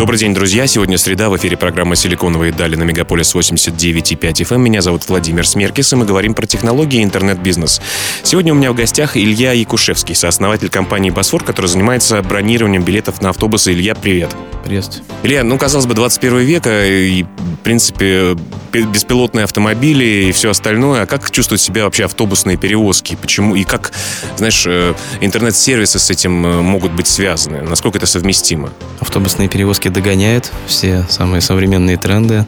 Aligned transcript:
Добрый 0.00 0.18
день, 0.18 0.32
друзья. 0.32 0.66
Сегодня 0.66 0.96
среда. 0.96 1.28
В 1.28 1.36
эфире 1.36 1.58
программа 1.58 1.94
«Силиконовые 1.94 2.54
дали» 2.54 2.74
на 2.74 2.84
Мегаполис 2.84 3.34
89,5 3.34 4.32
FM. 4.32 4.54
Эм. 4.54 4.62
Меня 4.62 4.80
зовут 4.80 5.06
Владимир 5.06 5.46
Смеркис, 5.46 5.92
и 5.92 5.96
мы 5.96 6.06
говорим 6.06 6.32
про 6.32 6.46
технологии 6.46 7.00
и 7.00 7.04
интернет-бизнес. 7.04 7.82
Сегодня 8.22 8.54
у 8.54 8.56
меня 8.56 8.72
в 8.72 8.74
гостях 8.74 9.18
Илья 9.18 9.52
Якушевский, 9.52 10.14
сооснователь 10.14 10.70
компании 10.70 11.10
«Босфор», 11.10 11.44
который 11.44 11.66
занимается 11.66 12.22
бронированием 12.22 12.82
билетов 12.82 13.20
на 13.20 13.28
автобусы. 13.28 13.74
Илья, 13.74 13.94
привет. 13.94 14.34
Приветствую. 14.64 15.04
Илья, 15.22 15.44
ну, 15.44 15.58
казалось 15.58 15.84
бы, 15.84 15.92
21 15.92 16.38
век, 16.38 16.66
и, 16.66 17.26
принципе, 17.60 18.36
беспилотные 18.72 19.44
автомобили 19.44 20.28
и 20.28 20.32
все 20.32 20.50
остальное. 20.50 21.02
А 21.02 21.06
как 21.06 21.30
чувствуют 21.30 21.60
себя 21.60 21.84
вообще 21.84 22.04
автобусные 22.04 22.56
перевозки? 22.56 23.16
Почему? 23.20 23.54
И 23.54 23.64
как, 23.64 23.92
знаешь, 24.36 24.64
э, 24.66 24.94
интернет-сервисы 25.20 25.98
с 25.98 26.10
этим 26.10 26.46
э, 26.46 26.60
могут 26.62 26.92
быть 26.92 27.06
связаны? 27.06 27.62
Насколько 27.62 27.98
это 27.98 28.06
совместимо? 28.06 28.70
Автобусные 29.00 29.48
перевозки 29.48 29.88
догоняют 29.88 30.50
все 30.66 31.04
самые 31.08 31.40
современные 31.40 31.96
тренды. 31.96 32.46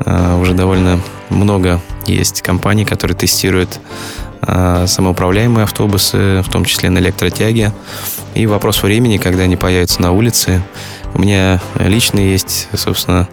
А, 0.00 0.38
уже 0.38 0.54
довольно 0.54 1.00
много 1.28 1.80
есть 2.06 2.42
компаний, 2.42 2.84
которые 2.84 3.16
тестируют 3.16 3.80
самоуправляемые 4.42 5.64
автобусы, 5.64 6.40
в 6.40 6.48
том 6.50 6.64
числе 6.64 6.88
на 6.88 6.98
электротяге. 6.98 7.74
И 8.34 8.46
вопрос 8.46 8.82
времени, 8.82 9.18
когда 9.18 9.42
они 9.42 9.56
появятся 9.56 10.00
на 10.00 10.12
улице. 10.12 10.62
У 11.14 11.20
меня 11.20 11.60
лично 11.78 12.20
есть, 12.20 12.68
собственно, 12.74 13.28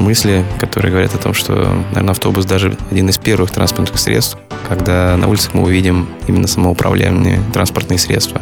мысли, 0.00 0.44
которые 0.58 0.90
говорят 0.90 1.14
о 1.14 1.18
том, 1.18 1.34
что, 1.34 1.54
наверное, 1.90 2.12
автобус 2.12 2.44
даже 2.44 2.76
один 2.90 3.08
из 3.08 3.18
первых 3.18 3.50
транспортных 3.50 3.98
средств, 3.98 4.38
когда 4.68 5.16
на 5.16 5.28
улицах 5.28 5.54
мы 5.54 5.62
увидим 5.62 6.08
именно 6.26 6.46
самоуправляемые 6.46 7.40
транспортные 7.52 7.98
средства. 7.98 8.40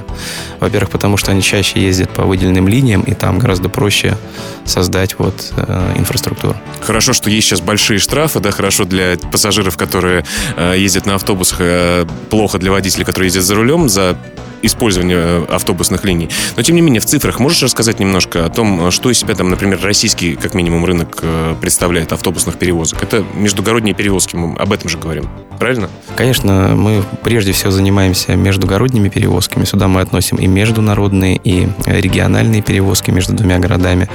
Во-первых, 0.61 0.91
потому 0.91 1.17
что 1.17 1.33
они 1.33 1.43
чаще 1.43 1.81
ездят 1.81 2.11
по 2.11 2.23
выделенным 2.25 2.69
линиям, 2.69 3.03
и 3.03 3.15
там 3.15 3.39
гораздо 3.39 3.69
проще 3.69 4.17
создать 4.65 5.19
вот 5.19 5.53
э, 5.57 5.95
инфраструктуру. 5.97 6.57
Хорошо, 6.81 7.13
что 7.13 7.31
есть 7.31 7.49
сейчас 7.49 7.61
большие 7.61 7.99
штрафы, 7.99 8.41
да, 8.41 8.51
хорошо 8.51 8.85
для 8.85 9.17
пассажиров, 9.31 9.77
которые 9.77 10.25
э, 10.57 10.75
ездят 10.79 11.07
на 11.07 11.17
автобусах, 11.17 11.59
э, 11.61 12.07
плохо 12.31 12.59
для 12.59 12.71
водителей, 12.71 13.05
которые 13.05 13.27
ездят 13.27 13.45
за 13.45 13.55
рулем 13.55 13.89
за 13.89 14.17
использования 14.63 15.17
э, 15.17 15.45
автобусных 15.49 16.05
линий. 16.05 16.29
Но, 16.57 16.63
тем 16.63 16.77
не 16.77 16.83
менее, 16.83 17.01
в 17.01 17.05
цифрах 17.05 17.39
можешь 17.39 17.63
рассказать 17.63 17.99
немножко 18.01 18.45
о 18.47 18.49
том, 18.49 18.91
что 18.91 19.11
из 19.11 19.19
себя 19.19 19.35
там, 19.35 19.51
например, 19.51 19.81
российский, 19.83 20.35
как 20.35 20.55
минимум, 20.55 20.85
рынок 20.85 21.19
э, 21.23 21.55
представляет 21.61 22.13
автобусных 22.13 22.59
перевозок? 22.59 23.03
Это 23.03 23.25
междугородние 23.35 23.95
перевозки, 23.95 24.37
мы 24.37 24.57
об 24.57 24.73
этом 24.73 24.89
же 24.89 24.99
говорим, 24.99 25.29
правильно? 25.59 25.89
Конечно, 26.17 26.75
мы 26.77 27.03
прежде 27.23 27.53
всего 27.53 27.71
занимаемся 27.71 28.37
междугородними 28.37 29.09
перевозками. 29.09 29.65
Сюда 29.65 29.89
мы 29.89 30.01
относим 30.01 30.37
и 30.37 30.47
международные, 30.47 31.37
и 31.37 31.69
региональные 31.87 32.63
перевозки 32.63 33.11
между 33.11 33.35
двумя 33.35 33.59
городами. 33.59 34.09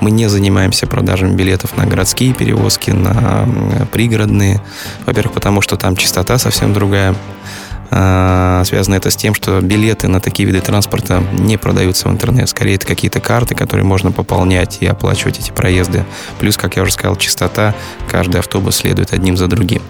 Мы 0.00 0.10
не 0.10 0.28
занимаемся 0.28 0.86
продажами 0.86 1.34
билетов 1.34 1.76
на 1.76 1.86
городские 1.86 2.34
перевозки, 2.34 2.90
на 2.90 3.48
пригородные. 3.92 4.60
Во-первых, 5.04 5.34
потому 5.34 5.60
что 5.60 5.76
там 5.76 5.96
частота 5.96 6.38
совсем 6.38 6.72
другая. 6.72 7.14
А, 7.90 8.62
связано 8.64 8.94
это 8.94 9.10
с 9.10 9.16
тем, 9.16 9.34
что 9.34 9.60
билеты 9.60 10.08
на 10.08 10.20
такие 10.20 10.46
виды 10.46 10.60
транспорта 10.60 11.22
не 11.32 11.56
продаются 11.56 12.08
в 12.08 12.12
интернет. 12.12 12.48
Скорее, 12.48 12.76
это 12.76 12.86
какие-то 12.86 13.20
карты, 13.20 13.54
которые 13.54 13.84
можно 13.84 14.12
пополнять 14.12 14.78
и 14.80 14.86
оплачивать 14.86 15.38
эти 15.38 15.50
проезды. 15.50 16.04
Плюс, 16.38 16.56
как 16.56 16.76
я 16.76 16.82
уже 16.82 16.92
сказал, 16.92 17.16
частота. 17.16 17.74
Каждый 18.10 18.38
автобус 18.38 18.76
следует 18.76 19.12
одним 19.12 19.36
за 19.36 19.46
другим. 19.46 19.82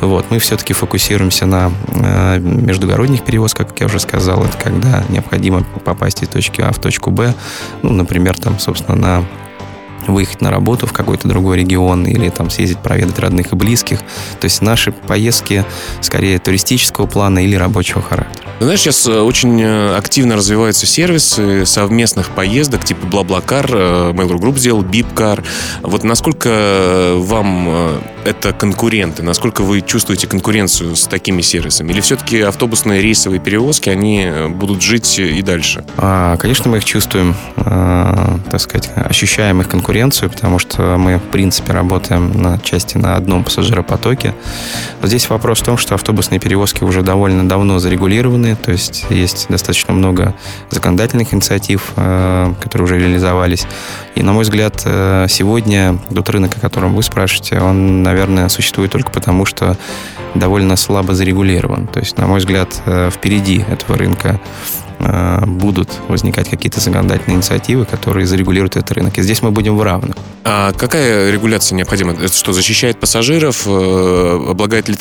Вот. 0.00 0.26
Мы 0.30 0.38
все-таки 0.38 0.72
фокусируемся 0.72 1.46
на 1.46 1.72
а, 1.94 2.38
междугородних 2.38 3.24
перевозках, 3.24 3.68
как 3.68 3.80
я 3.80 3.86
уже 3.86 4.00
сказал. 4.00 4.44
Это 4.44 4.56
когда 4.58 5.04
необходимо 5.08 5.64
попасть 5.84 6.22
из 6.22 6.28
точки 6.28 6.60
А 6.60 6.72
в 6.72 6.78
точку 6.78 7.10
Б. 7.10 7.34
Ну, 7.82 7.92
например, 7.92 8.36
там, 8.38 8.58
собственно, 8.58 8.96
на 8.96 9.24
выехать 10.14 10.40
на 10.40 10.50
работу 10.50 10.86
в 10.86 10.92
какой-то 10.92 11.28
другой 11.28 11.58
регион 11.58 12.04
или 12.04 12.28
там 12.28 12.50
съездить 12.50 12.78
проведать 12.78 13.18
родных 13.18 13.52
и 13.52 13.56
близких. 13.56 14.00
То 14.40 14.44
есть 14.44 14.62
наши 14.62 14.92
поездки 14.92 15.64
скорее 16.00 16.38
туристического 16.38 17.06
плана 17.06 17.44
или 17.44 17.54
рабочего 17.54 18.02
характера. 18.02 18.46
Знаешь, 18.58 18.80
сейчас 18.80 19.06
э, 19.06 19.20
очень 19.20 19.60
э, 19.60 19.96
активно 19.96 20.36
развиваются 20.36 20.86
сервисы 20.86 21.66
совместных 21.66 22.30
поездок, 22.30 22.84
типа 22.84 23.06
BlaBlaCar, 23.06 23.66
э, 23.70 24.12
Mail.ru 24.12 24.38
Group 24.38 24.58
сделал, 24.58 24.82
BipCar. 24.82 25.44
Вот 25.82 26.04
насколько 26.04 27.16
вам 27.16 28.00
это 28.26 28.52
конкуренты? 28.52 29.22
Насколько 29.22 29.62
вы 29.62 29.80
чувствуете 29.80 30.26
конкуренцию 30.26 30.96
с 30.96 31.06
такими 31.06 31.42
сервисами? 31.42 31.92
Или 31.92 32.00
все-таки 32.00 32.40
автобусные 32.40 33.00
рейсовые 33.00 33.40
перевозки, 33.40 33.88
они 33.88 34.30
будут 34.48 34.82
жить 34.82 35.18
и 35.18 35.40
дальше? 35.42 35.84
А, 35.96 36.36
конечно, 36.36 36.70
мы 36.70 36.78
их 36.78 36.84
чувствуем, 36.84 37.36
а, 37.56 38.38
так 38.50 38.60
сказать, 38.60 38.90
ощущаем 38.96 39.60
их 39.60 39.68
конкуренцию, 39.68 40.30
потому 40.30 40.58
что 40.58 40.96
мы, 40.98 41.18
в 41.18 41.30
принципе, 41.30 41.72
работаем 41.72 42.32
на 42.42 42.58
части 42.58 42.98
на 42.98 43.16
одном 43.16 43.44
пассажиропотоке. 43.44 44.34
Здесь 45.02 45.28
вопрос 45.30 45.60
в 45.60 45.64
том, 45.64 45.78
что 45.78 45.94
автобусные 45.94 46.40
перевозки 46.40 46.82
уже 46.82 47.02
довольно 47.02 47.48
давно 47.48 47.78
зарегулированы, 47.78 48.56
то 48.56 48.72
есть 48.72 49.06
есть 49.08 49.46
достаточно 49.48 49.94
много 49.94 50.34
законодательных 50.70 51.32
инициатив, 51.32 51.92
э, 51.96 52.54
которые 52.60 52.86
уже 52.86 52.98
реализовались. 52.98 53.66
И, 54.16 54.22
на 54.22 54.32
мой 54.32 54.42
взгляд, 54.42 54.82
э, 54.84 55.26
сегодня 55.28 55.98
тот 56.12 56.28
рынок, 56.30 56.56
о 56.56 56.60
котором 56.60 56.94
вы 56.94 57.02
спрашиваете, 57.02 57.60
он, 57.60 58.02
наверное, 58.02 58.15
существует 58.48 58.92
только 58.92 59.10
потому, 59.10 59.44
что 59.44 59.76
довольно 60.34 60.76
слабо 60.76 61.14
зарегулирован. 61.14 61.86
То 61.86 62.00
есть, 62.00 62.16
на 62.18 62.26
мой 62.26 62.38
взгляд, 62.38 62.82
э, 62.86 63.10
впереди 63.12 63.64
этого 63.68 63.98
рынка 63.98 64.40
будут 65.46 65.90
возникать 66.08 66.48
какие-то 66.48 66.80
законодательные 66.80 67.36
инициативы, 67.36 67.84
которые 67.84 68.26
зарегулируют 68.26 68.76
этот 68.76 68.90
рынок. 68.92 69.18
И 69.18 69.22
здесь 69.22 69.42
мы 69.42 69.50
будем 69.50 69.76
в 69.76 69.82
равных. 69.82 70.16
А 70.42 70.72
какая 70.72 71.30
регуляция 71.30 71.76
необходима? 71.76 72.14
Это 72.14 72.32
что, 72.32 72.54
защищает 72.54 72.98
пассажиров, 72.98 73.66
облагает 73.66 74.88
ли 74.88 74.96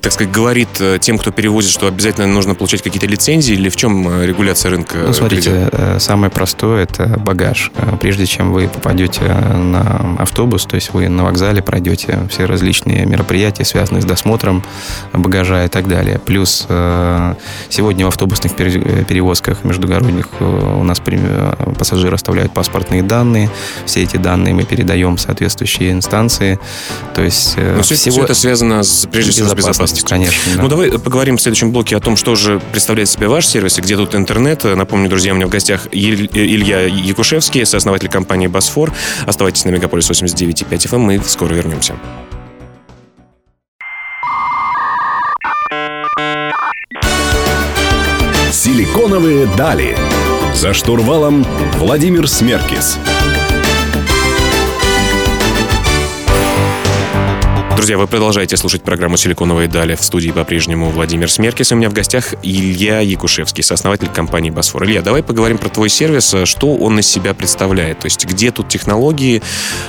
так 0.00 0.12
сказать, 0.12 0.32
говорит 0.32 0.68
э, 0.80 0.98
тем, 1.00 1.18
кто 1.18 1.30
перевозит, 1.30 1.70
что 1.70 1.86
обязательно 1.86 2.26
нужно 2.26 2.54
получать 2.54 2.82
какие-то 2.82 3.06
лицензии, 3.06 3.54
или 3.54 3.68
в 3.68 3.76
чем 3.76 4.08
э, 4.08 4.26
регуляция 4.26 4.70
рынка? 4.70 4.96
Ну, 5.06 5.12
смотрите, 5.12 5.50
ведет? 5.50 5.68
Э, 5.72 5.98
самое 5.98 6.30
простое– 6.30 6.82
это 6.84 7.18
багаж. 7.18 7.70
Прежде 8.00 8.26
чем 8.26 8.52
вы 8.52 8.68
попадете 8.68 9.22
на 9.22 10.16
автобус, 10.18 10.64
то 10.66 10.76
есть 10.76 10.92
вы 10.92 11.08
на 11.08 11.24
вокзале 11.24 11.62
пройдете 11.62 12.20
все 12.30 12.46
различные 12.46 13.06
мероприятия, 13.06 13.64
связанные 13.64 14.02
с 14.02 14.04
досмотром 14.04 14.64
багажа 15.12 15.64
и 15.64 15.68
так 15.68 15.88
далее. 15.88 16.18
Плюс 16.18 16.66
сегодня 17.68 18.04
в 18.04 18.08
автобусных 18.08 18.54
перевозках 18.54 19.64
междугородних 19.64 20.28
у 20.40 20.82
нас 20.82 21.00
пассажиры 21.78 22.14
оставляют 22.14 22.52
паспортные 22.52 23.02
данные. 23.02 23.50
Все 23.86 24.02
эти 24.02 24.16
данные 24.16 24.54
мы 24.54 24.64
передаем 24.64 25.16
в 25.16 25.20
соответствующие 25.20 25.92
инстанции. 25.92 26.58
То 27.14 27.22
есть 27.22 27.56
Но 27.56 27.82
всего... 27.82 28.12
все 28.12 28.24
это 28.24 28.34
связано 28.34 28.82
с, 28.82 29.06
прежде 29.10 29.32
всего 29.32 29.48
с 29.48 29.54
безопасностью 29.54 29.73
безопасности. 29.74 30.08
Конечно. 30.08 30.56
Да. 30.56 30.62
Ну, 30.62 30.68
давай 30.68 30.90
поговорим 30.98 31.36
в 31.36 31.42
следующем 31.42 31.72
блоке 31.72 31.96
о 31.96 32.00
том, 32.00 32.16
что 32.16 32.34
же 32.34 32.60
представляет 32.72 33.08
себе 33.08 33.28
ваш 33.28 33.46
сервис 33.46 33.78
и 33.78 33.82
где 33.82 33.96
тут 33.96 34.14
интернет. 34.14 34.64
Напомню, 34.64 35.08
друзья, 35.08 35.32
у 35.32 35.36
меня 35.36 35.46
в 35.46 35.50
гостях 35.50 35.88
Илья 35.92 36.82
Якушевский, 36.82 37.64
сооснователь 37.66 38.08
компании 38.08 38.46
«Босфор». 38.46 38.92
Оставайтесь 39.26 39.64
на 39.64 39.70
Мегаполис 39.70 40.10
89.5 40.10 40.68
FM, 40.70 40.98
мы 40.98 41.20
скоро 41.24 41.54
вернемся. 41.54 41.94
Силиконовые 48.50 49.46
дали. 49.56 49.96
За 50.54 50.72
штурвалом 50.72 51.44
Владимир 51.78 52.28
Смеркис. 52.28 52.98
Друзья, 57.84 57.98
вы 57.98 58.06
продолжаете 58.06 58.56
слушать 58.56 58.82
программу 58.82 59.18
«Силиконовые 59.18 59.68
дали». 59.68 59.94
В 59.94 60.02
студии 60.02 60.30
по-прежнему 60.30 60.88
Владимир 60.88 61.30
Смеркис. 61.30 61.70
У 61.70 61.76
меня 61.76 61.90
в 61.90 61.92
гостях 61.92 62.32
Илья 62.42 63.00
Якушевский, 63.00 63.62
сооснователь 63.62 64.08
компании 64.08 64.48
«Босфор». 64.48 64.86
Илья, 64.86 65.02
давай 65.02 65.22
поговорим 65.22 65.58
про 65.58 65.68
твой 65.68 65.90
сервис. 65.90 66.34
Что 66.44 66.76
он 66.76 66.98
из 66.98 67.06
себя 67.06 67.34
представляет? 67.34 67.98
То 67.98 68.06
есть 68.06 68.24
где 68.24 68.50
тут 68.52 68.70
технологии, 68.70 69.42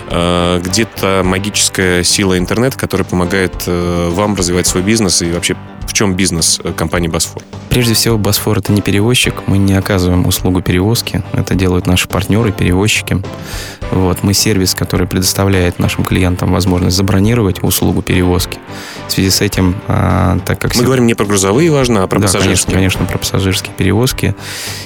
э, 0.10 0.62
где-то 0.62 1.22
магическая 1.24 2.04
сила 2.04 2.38
интернета, 2.38 2.78
которая 2.78 3.06
помогает 3.06 3.64
э, 3.66 4.10
вам 4.12 4.36
развивать 4.36 4.68
свой 4.68 4.84
бизнес 4.84 5.22
и 5.22 5.32
вообще 5.32 5.56
в 5.88 5.94
чем 5.94 6.16
бизнес 6.16 6.60
компании 6.76 7.08
«Босфор»? 7.08 7.42
Прежде 7.70 7.94
всего, 7.94 8.18
Босфор 8.18 8.60
это 8.60 8.72
не 8.72 8.82
перевозчик, 8.82 9.44
мы 9.48 9.58
не 9.58 9.74
оказываем 9.74 10.26
услугу 10.26 10.62
перевозки, 10.62 11.24
это 11.34 11.56
делают 11.56 11.88
наши 11.88 12.08
партнеры, 12.08 12.52
перевозчики. 12.52 13.22
Вот, 13.92 14.24
мы 14.24 14.34
сервис, 14.34 14.74
который 14.74 15.08
предоставляет 15.08 15.78
нашим 15.78 16.04
клиентам 16.04 16.52
возможность 16.52 16.96
забронировать 16.96 17.64
услугу 17.64 18.02
перевозки. 18.02 18.58
В 19.08 19.12
связи 19.12 19.30
с 19.30 19.42
этим, 19.42 19.76
а, 19.88 20.40
так 20.46 20.60
как... 20.60 20.76
Мы 20.76 20.84
говорим 20.84 21.06
не 21.06 21.14
про 21.14 21.26
грузовые, 21.26 21.70
важно, 21.72 22.04
а 22.04 22.08
про 22.08 22.20
да, 22.20 22.28
пассажирские. 22.28 22.76
Конечно, 22.76 23.00
конечно, 23.00 23.06
про 23.06 23.18
пассажирские 23.20 23.74
перевозки. 23.76 24.36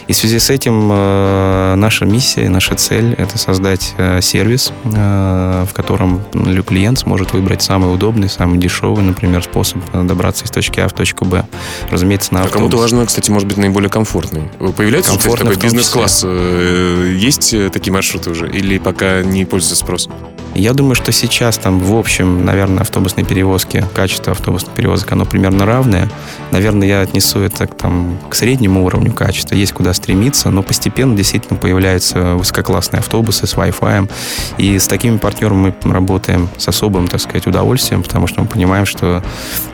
И 0.07 0.13
в 0.13 0.17
связи 0.17 0.39
с 0.39 0.49
этим 0.49 0.89
э, 0.91 1.75
наша 1.75 2.05
миссия, 2.05 2.49
наша 2.49 2.75
цель– 2.75 3.13
это 3.17 3.37
создать 3.37 3.93
э, 3.97 4.19
сервис, 4.21 4.73
э, 4.83 5.65
в 5.69 5.73
котором 5.73 6.21
клиент 6.67 6.99
сможет 6.99 7.33
выбрать 7.33 7.61
самый 7.61 7.93
удобный, 7.93 8.29
самый 8.29 8.57
дешевый, 8.57 9.03
например, 9.03 9.43
способ 9.43 9.79
добраться 9.93 10.45
из 10.45 10.51
точки 10.51 10.79
А 10.79 10.88
в 10.89 10.93
точку 10.93 11.25
Б. 11.25 11.45
Разумеется, 11.89 12.33
на 12.33 12.41
автобус. 12.41 12.55
А 12.55 12.59
кому-то 12.59 12.77
важно, 12.77 13.05
кстати, 13.05 13.31
может 13.31 13.47
быть, 13.47 13.57
наиболее 13.57 13.89
комфортный. 13.89 14.49
Появляется 14.75 15.11
Комфортно 15.11 15.51
такой 15.51 15.63
бизнес-класс? 15.63 16.23
Есть 16.23 17.55
такие 17.71 17.93
маршруты 17.93 18.31
уже? 18.31 18.49
Или 18.49 18.77
пока 18.77 19.21
не 19.21 19.45
пользуется 19.45 19.75
спросом? 19.75 20.13
Я 20.59 20.73
думаю, 20.73 20.95
что 20.95 21.13
сейчас 21.13 21.57
там 21.57 21.79
в 21.79 21.95
общем, 21.95 22.43
наверное, 22.43 22.81
автобусные 22.81 23.25
перевозки, 23.25 23.85
качество 23.93 24.33
автобусных 24.33 24.75
перевозок, 24.75 25.09
оно 25.13 25.25
примерно 25.25 25.65
равное. 25.65 26.09
Наверное, 26.51 26.85
я 26.85 27.01
отнесу 27.01 27.39
это 27.39 27.65
к, 27.65 27.75
там, 27.75 28.19
к 28.29 28.35
среднему 28.35 28.85
уровню 28.85 29.13
качества. 29.13 29.55
Есть 29.55 29.71
куда 29.71 29.93
стремиться, 29.93 30.49
но 30.49 30.61
постепенно 30.61 31.15
действительно 31.15 31.57
появляются 31.57 32.35
высококлассные 32.35 32.99
автобусы 32.99 33.47
с 33.47 33.53
Wi-Fi. 33.53 34.11
И 34.57 34.77
с 34.77 34.87
такими 34.87 35.17
партнерами 35.17 35.73
мы 35.83 35.93
работаем 35.93 36.49
с 36.57 36.67
особым, 36.67 37.07
так 37.07 37.21
сказать, 37.21 37.47
удовольствием, 37.47 38.03
потому 38.03 38.27
что 38.27 38.41
мы 38.41 38.47
понимаем, 38.47 38.85
что 38.85 39.23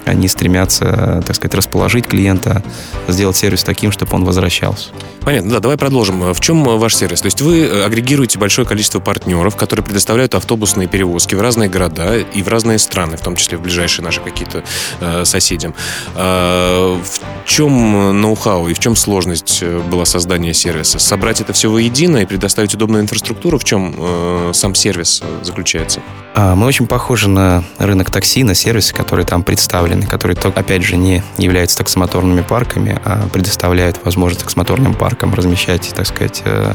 они 0.05 0.27
стремятся, 0.27 1.23
так 1.25 1.35
сказать, 1.35 1.55
расположить 1.55 2.05
клиента, 2.05 2.61
сделать 3.07 3.35
сервис 3.35 3.63
таким, 3.63 3.91
чтобы 3.91 4.13
он 4.15 4.23
возвращался. 4.23 4.89
Понятно, 5.21 5.53
да, 5.53 5.59
давай 5.59 5.77
продолжим. 5.77 6.31
В 6.31 6.39
чем 6.39 6.63
ваш 6.63 6.95
сервис? 6.95 7.21
То 7.21 7.25
есть 7.25 7.41
вы 7.41 7.67
агрегируете 7.83 8.37
большое 8.37 8.67
количество 8.67 8.99
партнеров, 8.99 9.55
которые 9.55 9.83
предоставляют 9.83 10.35
автобусные 10.75 10.87
перевозки 10.87 11.35
в 11.35 11.41
разные 11.41 11.69
города 11.69 12.17
и 12.17 12.43
в 12.43 12.47
разные 12.49 12.79
страны, 12.79 13.15
в 13.17 13.21
том 13.21 13.35
числе 13.35 13.57
в 13.57 13.61
ближайшие 13.61 14.03
наши 14.03 14.19
какие-то 14.19 14.63
э, 14.99 15.23
соседям. 15.25 15.73
Э, 16.15 16.97
в 17.01 17.47
чем 17.47 18.19
ноу-хау 18.21 18.67
и 18.67 18.73
в 18.73 18.79
чем 18.79 18.95
сложность 18.95 19.59
э, 19.61 19.79
была 19.79 20.05
создания 20.05 20.53
сервиса? 20.53 20.99
Собрать 20.99 21.41
это 21.41 21.53
все 21.53 21.69
воедино 21.69 22.17
и 22.17 22.25
предоставить 22.25 22.73
удобную 22.73 23.03
инфраструктуру? 23.03 23.57
В 23.57 23.63
чем 23.63 23.95
э, 23.97 24.51
сам 24.53 24.75
сервис 24.75 25.21
заключается? 25.43 26.01
А, 26.37 26.53
мы 26.53 26.67
очень 26.67 26.85
похожи 26.85 27.29
на 27.29 27.63
рынок 27.77 28.11
такси, 28.11 28.43
на 28.43 28.55
сервисы, 28.55 28.93
которые 28.93 29.25
там 29.25 29.41
представлены, 29.41 30.05
которые, 30.05 30.37
опять 30.37 30.83
же, 30.83 30.97
не 30.97 31.23
являются 31.37 31.77
таксомоторными 31.77 32.41
парками, 32.41 32.99
а 33.05 33.25
предоставляют 33.31 34.01
возможность 34.03 34.41
таксомоторным 34.41 34.93
паркам 34.93 35.33
размещать, 35.33 35.93
так 35.95 36.05
сказать, 36.05 36.41
э, 36.43 36.73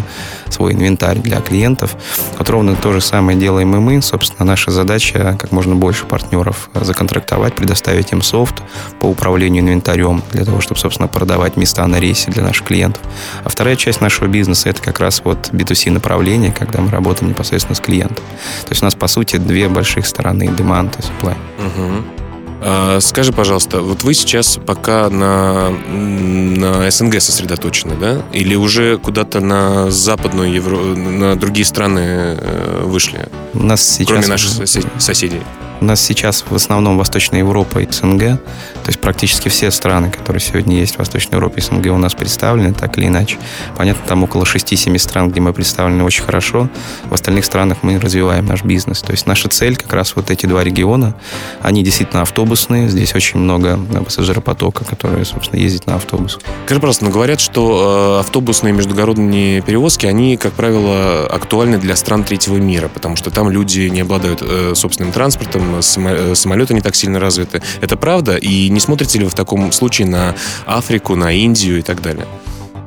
свой 0.48 0.72
инвентарь 0.72 1.18
для 1.18 1.40
клиентов. 1.42 1.94
Вот 2.38 2.48
ровно 2.48 2.74
то 2.74 2.92
же 2.92 3.02
самое 3.02 3.38
делаем 3.38 3.76
и 3.76 3.78
мы. 3.78 3.89
Собственно, 4.00 4.46
наша 4.46 4.70
задача 4.70 5.36
как 5.38 5.50
можно 5.52 5.74
больше 5.74 6.06
партнеров 6.06 6.70
законтрактовать, 6.74 7.54
предоставить 7.54 8.12
им 8.12 8.22
софт 8.22 8.62
по 9.00 9.06
управлению 9.06 9.62
инвентарем 9.62 10.22
для 10.32 10.44
того, 10.44 10.60
чтобы, 10.60 10.78
собственно, 10.78 11.08
продавать 11.08 11.56
места 11.56 11.86
на 11.86 11.98
рейсе 11.98 12.30
для 12.30 12.42
наших 12.42 12.66
клиентов. 12.66 13.02
А 13.44 13.48
вторая 13.48 13.76
часть 13.76 14.00
нашего 14.00 14.28
бизнеса— 14.28 14.68
это 14.70 14.80
как 14.80 15.00
раз 15.00 15.22
вот 15.24 15.50
B2C 15.52 15.90
направление, 15.90 16.52
когда 16.52 16.80
мы 16.80 16.90
работаем 16.90 17.30
непосредственно 17.30 17.74
с 17.74 17.80
клиентом. 17.80 18.24
То 18.62 18.70
есть 18.70 18.82
у 18.82 18.84
нас, 18.84 18.94
по 18.94 19.08
сути, 19.08 19.36
две 19.36 19.68
больших 19.68 20.06
стороны– 20.06 20.44
demand 20.56 20.96
и 20.98 21.02
supply. 21.02 21.36
Угу. 21.58 22.19
А, 22.62 23.00
скажи, 23.00 23.32
пожалуйста, 23.32 23.80
вот 23.80 24.02
вы 24.02 24.14
сейчас 24.14 24.58
пока 24.64 25.08
на, 25.08 25.70
на 25.70 26.90
СНГ 26.90 27.20
сосредоточены, 27.20 27.96
да? 27.96 28.22
Или 28.32 28.54
уже 28.54 28.98
куда-то 28.98 29.40
на 29.40 29.90
западную 29.90 30.52
Евро... 30.52 30.76
на 30.76 31.36
другие 31.36 31.64
страны 31.64 32.00
э, 32.38 32.82
вышли? 32.84 33.28
У 33.54 33.62
нас 33.62 33.82
сейчас... 33.82 34.08
Кроме 34.08 34.26
наших 34.26 34.50
соседей. 34.98 35.40
У 35.80 35.84
нас 35.84 36.00
сейчас 36.00 36.44
в 36.48 36.54
основном 36.54 36.98
Восточная 36.98 37.40
Европа 37.40 37.78
и 37.78 37.90
СНГ, 37.90 38.20
то 38.20 38.88
есть 38.88 39.00
практически 39.00 39.48
все 39.48 39.70
страны, 39.70 40.10
которые 40.10 40.40
сегодня 40.40 40.78
есть 40.78 40.96
в 40.96 40.98
Восточной 40.98 41.36
Европе 41.36 41.60
и 41.60 41.60
СНГ 41.62 41.86
у 41.86 41.96
нас 41.96 42.14
представлены, 42.14 42.74
так 42.74 42.98
или 42.98 43.06
иначе. 43.06 43.38
Понятно, 43.76 44.02
там 44.06 44.22
около 44.22 44.44
6-7 44.44 44.98
стран, 44.98 45.30
где 45.30 45.40
мы 45.40 45.52
представлены 45.54 46.04
очень 46.04 46.22
хорошо. 46.22 46.68
В 47.08 47.14
остальных 47.14 47.46
странах 47.46 47.78
мы 47.82 47.98
развиваем 47.98 48.44
наш 48.44 48.62
бизнес. 48.62 49.00
То 49.00 49.12
есть 49.12 49.26
наша 49.26 49.48
цель 49.48 49.76
как 49.76 49.92
раз 49.94 50.16
вот 50.16 50.30
эти 50.30 50.44
два 50.44 50.62
региона. 50.62 51.14
Они 51.62 51.82
действительно 51.82 52.22
автобусные. 52.22 52.88
Здесь 52.88 53.14
очень 53.14 53.40
много 53.40 53.78
пассажиропотока, 54.04 54.84
которые, 54.84 55.24
собственно, 55.24 55.60
ездят 55.60 55.86
на 55.86 55.94
автобус. 55.94 56.38
Скажи, 56.66 56.80
пожалуйста, 56.80 57.04
но 57.06 57.10
говорят, 57.10 57.40
что 57.40 58.16
э, 58.18 58.20
автобусные 58.20 58.74
междугородные 58.74 59.62
перевозки, 59.62 60.04
они, 60.04 60.36
как 60.36 60.52
правило, 60.52 61.26
актуальны 61.26 61.78
для 61.78 61.96
стран 61.96 62.24
третьего 62.24 62.56
мира, 62.58 62.88
потому 62.88 63.16
что 63.16 63.30
там 63.30 63.50
люди 63.50 63.88
не 63.88 64.00
обладают 64.00 64.42
э, 64.42 64.74
собственным 64.74 65.12
транспортом, 65.12 65.69
Э, 65.78 66.34
самолеты 66.34 66.74
не 66.74 66.80
так 66.80 66.94
сильно 66.94 67.20
развиты. 67.20 67.62
Это 67.80 67.96
правда? 67.96 68.36
И 68.36 68.68
не 68.68 68.80
смотрите 68.80 69.18
ли 69.18 69.24
вы 69.24 69.30
в 69.30 69.34
таком 69.34 69.72
случае 69.72 70.08
на 70.08 70.34
Африку, 70.66 71.14
на 71.14 71.32
Индию 71.32 71.78
и 71.78 71.82
так 71.82 72.02
далее? 72.02 72.26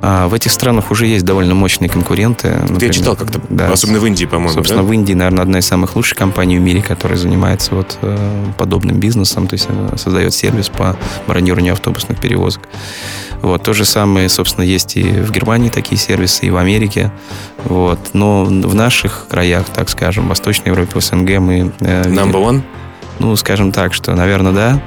А 0.06 0.28
в 0.28 0.34
этих 0.34 0.52
странах 0.52 0.92
уже 0.92 1.08
есть 1.08 1.24
довольно 1.24 1.56
мощные 1.56 1.88
конкуренты. 1.88 2.50
Например, 2.50 2.84
я 2.84 2.90
читал 2.90 3.16
как-то, 3.16 3.40
да, 3.48 3.72
особенно 3.72 4.00
в 4.00 4.06
Индии, 4.06 4.26
по-моему. 4.26 4.54
Собственно, 4.54 4.82
да? 4.82 4.88
в 4.90 4.92
Индии, 4.92 5.14
наверное, 5.14 5.44
одна 5.44 5.60
из 5.60 5.66
самых 5.66 5.96
лучших 5.96 6.18
компаний 6.18 6.58
в 6.58 6.62
мире, 6.62 6.82
которая 6.82 7.18
занимается 7.18 7.74
вот 7.74 8.00
э, 8.02 8.46
подобным 8.58 9.00
бизнесом, 9.00 9.48
то 9.48 9.54
есть 9.54 9.70
создает 9.96 10.34
сервис 10.34 10.68
по 10.68 10.98
бронированию 11.26 11.72
автобусных 11.72 12.20
перевозок. 12.20 12.68
Вот, 13.42 13.64
то 13.64 13.72
же 13.72 13.86
самое, 13.86 14.28
собственно, 14.28 14.66
есть 14.66 14.98
и 14.98 15.04
в 15.04 15.32
Германии 15.32 15.70
такие 15.70 15.98
сервисы, 15.98 16.48
и 16.48 16.50
в 16.50 16.58
Америке. 16.58 17.10
Вот. 17.64 18.00
Но 18.12 18.44
в 18.44 18.76
наших 18.76 19.28
краях, 19.30 19.68
так 19.74 19.88
скажем, 19.88 20.26
в 20.26 20.28
Восточной 20.28 20.72
Европе, 20.72 21.00
в 21.00 21.02
СНГ 21.02 21.40
мы... 21.40 21.72
Э, 21.80 22.04
Number 22.04 22.44
one? 22.44 22.62
Ну, 23.20 23.34
скажем 23.38 23.72
так, 23.72 23.94
что, 23.94 24.14
наверное, 24.16 24.52
да. 24.52 24.82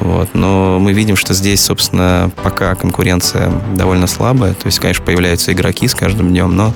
Вот. 0.00 0.30
Но 0.34 0.78
мы 0.78 0.92
видим, 0.92 1.16
что 1.16 1.34
здесь, 1.34 1.60
собственно, 1.60 2.30
пока 2.42 2.74
конкуренция 2.74 3.52
довольно 3.76 4.06
слабая. 4.06 4.54
То 4.54 4.66
есть, 4.66 4.78
конечно, 4.78 5.04
появляются 5.04 5.52
игроки 5.52 5.86
с 5.88 5.94
каждым 5.94 6.28
днем, 6.28 6.54
но 6.56 6.74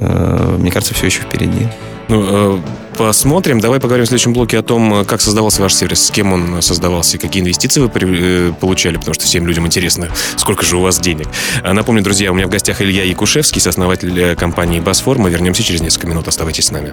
э, 0.00 0.56
мне 0.58 0.70
кажется, 0.70 0.94
все 0.94 1.06
еще 1.06 1.20
впереди. 1.20 1.68
Ну, 2.08 2.24
э, 2.26 2.60
посмотрим. 2.98 3.60
Давай 3.60 3.78
поговорим 3.78 4.04
в 4.04 4.08
следующем 4.08 4.32
блоке 4.32 4.58
о 4.58 4.62
том, 4.62 5.04
как 5.04 5.20
создавался 5.20 5.62
ваш 5.62 5.74
сервис, 5.74 6.06
с 6.06 6.10
кем 6.10 6.32
он 6.32 6.60
создавался, 6.60 7.18
какие 7.18 7.42
инвестиции 7.42 7.80
вы 7.80 7.88
при, 7.88 8.48
э, 8.50 8.52
получали, 8.52 8.96
потому 8.96 9.14
что 9.14 9.24
всем 9.24 9.46
людям 9.46 9.66
интересно, 9.66 10.08
сколько 10.36 10.66
же 10.66 10.76
у 10.76 10.80
вас 10.80 10.98
денег. 10.98 11.28
А 11.62 11.72
напомню, 11.72 12.02
друзья, 12.02 12.32
у 12.32 12.34
меня 12.34 12.46
в 12.46 12.50
гостях 12.50 12.82
Илья 12.82 13.04
Якушевский, 13.04 13.60
сооснователь 13.60 14.18
э, 14.18 14.34
компании 14.36 14.80
Басфор. 14.80 15.18
Мы 15.18 15.30
вернемся 15.30 15.62
через 15.62 15.82
несколько 15.82 16.08
минут. 16.08 16.26
Оставайтесь 16.26 16.66
с 16.66 16.70
нами. 16.72 16.92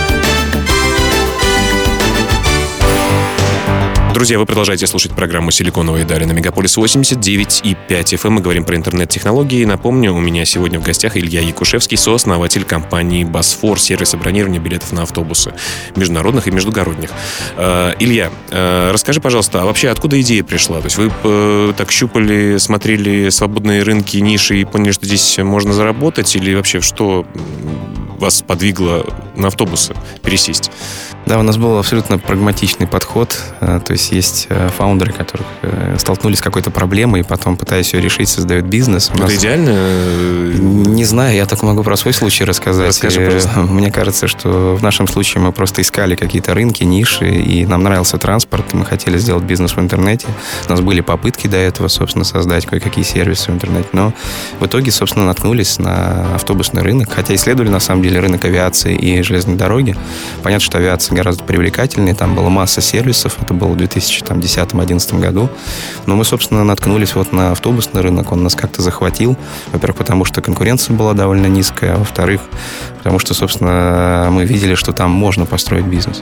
Друзья, 4.13 4.37
вы 4.37 4.45
продолжаете 4.45 4.87
слушать 4.87 5.13
программу 5.13 5.51
«Силиконовые 5.51 6.03
дали» 6.03 6.25
на 6.25 6.33
Мегаполис 6.33 6.75
89 6.75 7.61
и 7.63 7.77
5 7.87 8.13
FM. 8.15 8.29
Мы 8.31 8.41
говорим 8.41 8.65
про 8.65 8.75
интернет-технологии. 8.75 9.63
Напомню, 9.63 10.13
у 10.13 10.19
меня 10.19 10.43
сегодня 10.43 10.81
в 10.81 10.83
гостях 10.83 11.15
Илья 11.15 11.39
Якушевский, 11.39 11.95
сооснователь 11.95 12.65
компании 12.65 13.23
«Басфор», 13.23 13.79
сервиса 13.79 14.17
бронирования 14.17 14.59
билетов 14.59 14.91
на 14.91 15.03
автобусы, 15.03 15.53
международных 15.95 16.49
и 16.49 16.51
междугородних. 16.51 17.09
Э, 17.55 17.93
Илья, 17.99 18.31
э, 18.49 18.91
расскажи, 18.91 19.21
пожалуйста, 19.21 19.61
а 19.61 19.65
вообще 19.65 19.87
откуда 19.87 20.19
идея 20.19 20.43
пришла? 20.43 20.79
То 20.79 20.87
есть 20.87 20.97
вы 20.97 21.09
э, 21.23 21.73
так 21.77 21.89
щупали, 21.89 22.57
смотрели 22.57 23.29
свободные 23.29 23.83
рынки, 23.83 24.17
ниши 24.17 24.59
и 24.59 24.65
поняли, 24.65 24.91
что 24.91 25.05
здесь 25.05 25.37
можно 25.37 25.71
заработать? 25.71 26.35
Или 26.35 26.53
вообще 26.53 26.81
что 26.81 27.25
вас 28.21 28.41
подвигло 28.41 29.05
на 29.35 29.47
автобусы 29.47 29.93
пересесть? 30.23 30.71
Да, 31.25 31.39
у 31.39 31.43
нас 31.43 31.57
был 31.57 31.77
абсолютно 31.77 32.17
прагматичный 32.17 32.87
подход. 32.87 33.37
Э, 33.61 33.79
то 33.85 33.93
есть 33.93 34.11
есть 34.11 34.47
э, 34.49 34.69
фаундеры, 34.75 35.13
которые 35.13 35.47
э, 35.61 35.95
столкнулись 35.99 36.39
с 36.39 36.41
какой-то 36.41 36.71
проблемой 36.71 37.21
и 37.21 37.23
потом, 37.23 37.57
пытаясь 37.57 37.93
ее 37.93 38.01
решить, 38.01 38.27
создают 38.27 38.65
бизнес. 38.65 39.11
У 39.13 39.17
нас... 39.17 39.29
Это 39.29 39.39
идеально? 39.39 39.71
Не 40.89 41.05
знаю, 41.05 41.35
я 41.35 41.45
только 41.45 41.65
могу 41.65 41.83
про 41.83 41.95
свой 41.95 42.13
случай 42.13 42.43
рассказать. 42.43 42.87
Расскажи 42.87 43.29
просто. 43.29 43.59
Мне 43.59 43.91
кажется, 43.91 44.27
что 44.27 44.75
в 44.75 44.83
нашем 44.83 45.07
случае 45.07 45.41
мы 45.41 45.51
просто 45.51 45.81
искали 45.81 46.15
какие-то 46.15 46.53
рынки, 46.53 46.83
ниши, 46.83 47.29
и 47.29 47.65
нам 47.65 47.83
нравился 47.83 48.17
транспорт, 48.17 48.73
мы 48.73 48.83
хотели 48.83 49.17
сделать 49.17 49.43
бизнес 49.43 49.75
в 49.75 49.79
интернете. 49.79 50.27
У 50.67 50.69
нас 50.69 50.81
были 50.81 51.01
попытки 51.01 51.47
до 51.47 51.57
этого, 51.57 51.87
собственно, 51.87 52.25
создать 52.25 52.65
кое-какие 52.65 53.05
сервисы 53.05 53.51
в 53.51 53.55
интернете, 53.55 53.87
но 53.93 54.13
в 54.59 54.65
итоге, 54.65 54.91
собственно, 54.91 55.25
наткнулись 55.25 55.77
на 55.79 56.35
автобусный 56.35 56.81
рынок, 56.81 57.13
хотя 57.13 57.35
исследовали, 57.35 57.69
на 57.69 57.79
самом 57.79 58.03
деле, 58.03 58.10
рынок 58.17 58.45
авиации 58.45 58.95
и 58.95 59.21
железной 59.21 59.55
дороги. 59.55 59.95
Понятно, 60.43 60.63
что 60.63 60.77
авиация 60.77 61.15
гораздо 61.15 61.43
привлекательнее, 61.43 62.15
там 62.15 62.35
была 62.35 62.49
масса 62.49 62.81
сервисов, 62.81 63.37
это 63.41 63.53
было 63.53 63.69
в 63.69 63.77
2010-2011 63.77 65.19
году. 65.19 65.49
Но 66.05 66.15
мы, 66.15 66.25
собственно, 66.25 66.63
наткнулись 66.63 67.15
вот 67.15 67.31
на 67.31 67.51
автобусный 67.51 68.01
рынок, 68.01 68.31
он 68.31 68.43
нас 68.43 68.55
как-то 68.55 68.81
захватил. 68.81 69.37
Во-первых, 69.71 69.97
потому 69.97 70.25
что 70.25 70.41
конкуренция 70.41 70.95
была 70.95 71.13
довольно 71.13 71.47
низкая, 71.47 71.95
а 71.95 71.97
во-вторых, 71.97 72.41
потому 73.01 73.17
что, 73.17 73.33
собственно, 73.33 74.29
мы 74.31 74.45
видели, 74.45 74.75
что 74.75 74.93
там 74.93 75.09
можно 75.09 75.47
построить 75.47 75.85
бизнес. 75.85 76.21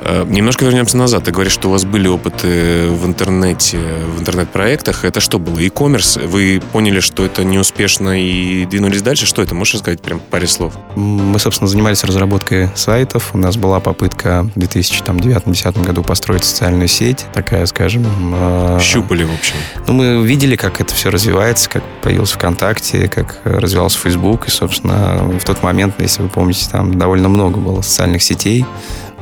Э, 0.00 0.24
немножко 0.26 0.64
вернемся 0.64 0.96
назад. 0.96 1.24
Ты 1.24 1.32
говоришь, 1.32 1.52
что 1.52 1.68
у 1.68 1.72
вас 1.72 1.84
были 1.84 2.08
опыты 2.08 2.88
в 2.88 3.06
интернете, 3.06 3.78
в 4.16 4.20
интернет-проектах. 4.20 5.04
Это 5.04 5.20
что 5.20 5.38
было? 5.38 5.58
E-commerce? 5.58 6.26
Вы 6.26 6.62
поняли, 6.72 7.00
что 7.00 7.26
это 7.26 7.44
неуспешно 7.44 8.18
и 8.18 8.64
двинулись 8.64 9.02
дальше? 9.02 9.26
Что 9.26 9.42
это? 9.42 9.54
Можешь 9.54 9.80
сказать 9.80 10.00
прям 10.00 10.18
паре 10.18 10.46
слов? 10.46 10.72
Мы, 10.96 11.38
собственно, 11.38 11.68
занимались 11.68 12.02
разработкой 12.04 12.70
сайтов. 12.74 13.34
У 13.34 13.38
нас 13.38 13.58
была 13.58 13.80
попытка 13.80 14.48
в 14.54 14.58
2009-2010 14.58 15.84
году 15.84 16.02
построить 16.02 16.44
социальную 16.44 16.88
сеть. 16.88 17.26
Такая, 17.34 17.66
скажем... 17.66 18.06
Э, 18.34 18.78
Щупали, 18.80 19.24
в 19.24 19.34
общем. 19.34 19.56
Ну, 19.86 19.92
мы 19.92 20.26
видели, 20.26 20.56
как 20.56 20.80
это 20.80 20.94
все 20.94 21.10
развивается, 21.10 21.68
как 21.68 21.82
появился 22.00 22.36
ВКонтакте, 22.36 23.08
как 23.08 23.40
развивался 23.44 23.98
Facebook. 23.98 24.48
И, 24.48 24.50
собственно, 24.50 25.28
в 25.38 25.44
тот 25.44 25.62
момент, 25.62 25.96
если 25.98 26.13
вы 26.22 26.28
помните, 26.28 26.68
там 26.70 26.98
довольно 26.98 27.28
много 27.28 27.58
было 27.58 27.82
социальных 27.82 28.22
сетей 28.22 28.64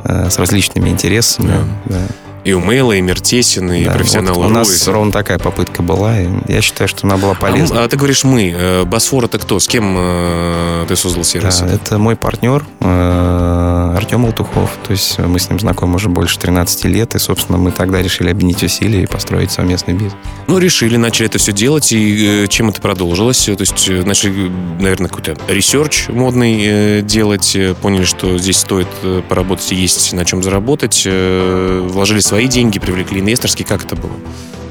э, 0.05 0.31
с 0.31 0.39
различными 0.39 0.89
интересами. 0.89 1.49
Да. 1.87 1.97
Да. 1.97 2.07
И 2.45 2.53
у 2.53 2.61
Мейла, 2.61 2.93
и 2.93 3.01
МирТесена, 3.01 3.81
и 3.81 3.85
да, 3.85 3.93
профессионал 3.93 4.35
вот 4.35 4.47
У 4.47 4.49
нас 4.49 4.89
ровно 4.89 5.13
такая 5.13 5.39
попытка 5.39 5.83
была, 5.83 6.21
и 6.21 6.29
я 6.49 6.61
считаю, 6.61 6.89
что 6.89 7.07
она 7.07 7.17
была 7.17 7.35
полезна. 7.35 7.83
А, 7.83 7.85
а 7.85 7.89
ты 7.89 7.97
говоришь 7.97 8.25
«мы». 8.25 8.53
Э, 8.57 8.85
Busfor— 8.85 9.25
это 9.27 9.39
кто? 9.39 9.61
С 9.61 9.69
кем 9.69 9.95
э, 9.97 10.85
ты 10.89 10.97
создал 10.97 11.23
сервис? 11.23 11.61
Да, 11.61 11.69
это 11.69 11.99
мой 11.99 12.17
партнер 12.17 12.65
э, 12.81 13.95
Артем 13.97 14.27
Алтухов. 14.27 14.71
То 14.85 14.91
есть 14.91 15.19
мы 15.19 15.39
с 15.39 15.49
ним 15.49 15.61
знакомы 15.61 15.97
уже 15.97 16.09
больше 16.09 16.37
13 16.41 16.85
лет, 16.87 17.15
и, 17.15 17.21
собственно, 17.21 17.59
мы 17.59 17.71
тогда 17.71 18.03
решили 18.03 18.31
объединить 18.31 18.65
усилия 18.65 19.05
и 19.05 19.07
построить 19.07 19.53
совместный 19.53 19.95
бизнес. 19.95 20.15
Ну, 20.49 20.59
решили, 20.59 20.97
начали 20.97 21.27
это 21.27 21.39
все 21.39 21.53
делать, 21.53 21.93
и 21.93 22.45
э, 22.45 22.49
чем 22.49 22.71
это 22.71 22.81
продолжилось? 22.81 23.45
То 23.45 23.57
есть 23.61 23.89
э, 23.89 24.03
начали, 24.03 24.51
наверное, 24.81 25.09
какой-то 25.09 25.37
research 25.47 26.09
модный 26.09 26.61
э, 26.65 27.03
делать, 27.03 27.55
э, 27.55 27.75
поняли, 27.75 28.05
что 28.05 28.37
здесь 28.39 28.57
стоит 28.57 28.89
поработать 29.29 29.71
и 29.71 29.77
есть 29.77 30.13
на 30.13 30.25
чем 30.25 30.43
заработать, 30.43 31.03
э, 31.07 31.87
вложились 31.89 32.32
свои 32.33 32.49
деньги, 32.49 32.79
привлекли 32.79 33.21
инвесторские. 33.21 33.67
Как 33.67 33.85
это 33.85 33.95
было? 33.95 34.15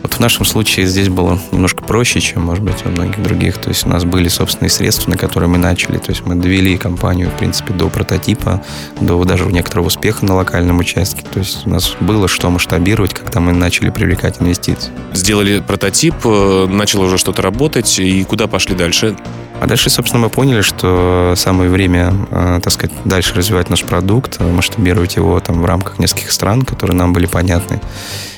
Вот 0.01 0.15
в 0.15 0.19
нашем 0.19 0.45
случае 0.45 0.87
здесь 0.87 1.09
было 1.09 1.39
немножко 1.51 1.83
проще, 1.83 2.19
чем, 2.19 2.41
может 2.41 2.63
быть, 2.63 2.83
у 2.87 2.89
многих 2.89 3.21
других. 3.21 3.59
То 3.59 3.69
есть 3.69 3.85
у 3.85 3.89
нас 3.89 4.03
были 4.03 4.29
собственные 4.29 4.71
средства, 4.71 5.11
на 5.11 5.15
которые 5.15 5.47
мы 5.47 5.59
начали. 5.59 5.99
То 5.99 6.09
есть 6.09 6.25
мы 6.25 6.33
довели 6.33 6.75
компанию, 6.75 7.29
в 7.29 7.37
принципе, 7.37 7.71
до 7.75 7.87
прототипа, 7.89 8.63
до 8.99 9.23
даже 9.25 9.45
некоторого 9.45 9.85
успеха 9.85 10.25
на 10.25 10.33
локальном 10.33 10.79
участке. 10.79 11.21
То 11.31 11.37
есть 11.37 11.67
у 11.67 11.69
нас 11.69 11.95
было 11.99 12.27
что 12.27 12.49
масштабировать, 12.49 13.13
когда 13.13 13.39
мы 13.39 13.51
начали 13.51 13.91
привлекать 13.91 14.41
инвестиции. 14.41 14.91
Сделали 15.13 15.59
прототип, 15.59 16.15
э, 16.23 16.65
начало 16.67 17.03
уже 17.03 17.19
что-то 17.19 17.43
работать, 17.43 17.99
и 17.99 18.23
куда 18.23 18.47
пошли 18.47 18.73
дальше? 18.73 19.15
А 19.61 19.67
дальше, 19.67 19.91
собственно, 19.91 20.23
мы 20.23 20.31
поняли, 20.31 20.61
что 20.61 21.35
самое 21.37 21.69
время, 21.69 22.15
э, 22.31 22.59
так 22.63 22.73
сказать, 22.73 22.97
дальше 23.05 23.35
развивать 23.35 23.69
наш 23.69 23.83
продукт, 23.83 24.39
масштабировать 24.39 25.17
его 25.17 25.39
там 25.39 25.61
в 25.61 25.65
рамках 25.65 25.99
нескольких 25.99 26.31
стран, 26.31 26.63
которые 26.63 26.97
нам 26.97 27.13
были 27.13 27.27
понятны. 27.27 27.79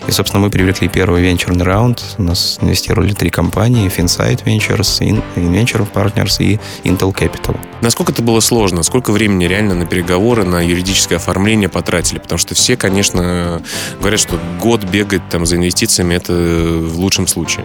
И, 0.06 0.12
собственно, 0.12 0.44
мы 0.44 0.50
привлекли 0.50 0.90
первый 0.90 1.22
венчурный 1.22 1.64
раунд. 1.64 2.04
У 2.18 2.24
нас 2.24 2.58
инвестировали 2.60 3.14
три 3.14 3.30
компании. 3.30 3.90
Finsight 3.90 4.44
Ventures, 4.44 5.24
Inventure 5.38 5.88
Partners 5.90 6.44
и 6.44 6.60
Intel 6.84 7.16
Capital. 7.16 7.58
Насколько 7.80 8.12
это 8.12 8.22
было 8.22 8.42
сложно? 8.42 8.84
Сколько 8.84 9.14
времени 9.14 9.46
реально 9.46 9.76
на 9.76 9.86
переговоры, 9.86 10.44
на 10.44 10.62
юридическое 10.62 11.20
оформление 11.20 11.70
потратили? 11.70 12.20
Потому 12.20 12.38
что 12.38 12.54
все, 12.54 12.76
конечно, 12.76 13.62
говорят, 13.98 14.20
что 14.20 14.38
год 14.60 14.84
бегать 14.84 15.22
там 15.30 15.46
за 15.46 15.56
инвестициями– 15.56 16.16
это 16.16 16.34
в 16.34 17.00
лучшем 17.00 17.28
случае. 17.28 17.64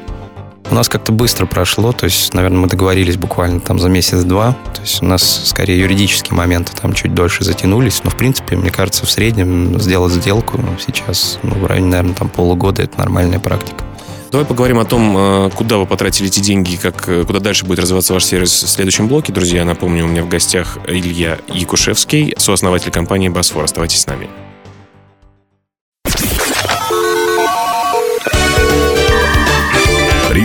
У 0.70 0.74
нас 0.74 0.88
как-то 0.88 1.12
быстро 1.12 1.46
прошло, 1.46 1.92
то 1.92 2.04
есть, 2.04 2.34
наверное, 2.34 2.58
мы 2.58 2.68
договорились 2.68 3.16
буквально 3.16 3.58
там 3.60 3.78
за 3.78 3.88
месяц-два. 3.88 4.52
То 4.74 4.82
есть 4.82 5.02
у 5.02 5.06
нас 5.06 5.48
скорее 5.48 5.80
юридические 5.80 6.36
моменты 6.36 6.72
там 6.80 6.92
чуть 6.92 7.14
дольше 7.14 7.42
затянулись, 7.42 8.02
но 8.04 8.10
в 8.10 8.16
принципе, 8.16 8.54
мне 8.54 8.70
кажется, 8.70 9.06
в 9.06 9.10
среднем 9.10 9.80
сделать 9.80 10.12
сделку 10.12 10.60
сейчас 10.84 11.38
ну, 11.42 11.54
в 11.54 11.66
районе, 11.66 11.86
наверное, 11.86 12.14
там 12.14 12.28
полугода 12.28 12.82
это 12.82 12.98
нормальная 12.98 13.38
практика. 13.38 13.82
Давай 14.30 14.44
поговорим 14.44 14.78
о 14.78 14.84
том, 14.84 15.16
э, 15.16 15.50
куда 15.56 15.78
вы 15.78 15.86
потратили 15.86 16.28
эти 16.28 16.40
деньги, 16.40 16.76
как, 16.76 17.08
э, 17.08 17.24
куда 17.24 17.40
дальше 17.40 17.64
будет 17.64 17.78
развиваться 17.78 18.12
ваш 18.12 18.26
сервис 18.26 18.62
в 18.62 18.68
следующем 18.68 19.08
блоке. 19.08 19.32
Друзья, 19.32 19.64
напомню, 19.64 20.04
у 20.04 20.08
меня 20.08 20.22
в 20.22 20.28
гостях 20.28 20.76
Илья 20.86 21.38
Якушевский, 21.48 22.34
сооснователь 22.36 22.90
компании 22.90 23.30
«Босфор». 23.30 23.64
Оставайтесь 23.64 24.02
с 24.02 24.06
нами. 24.06 24.28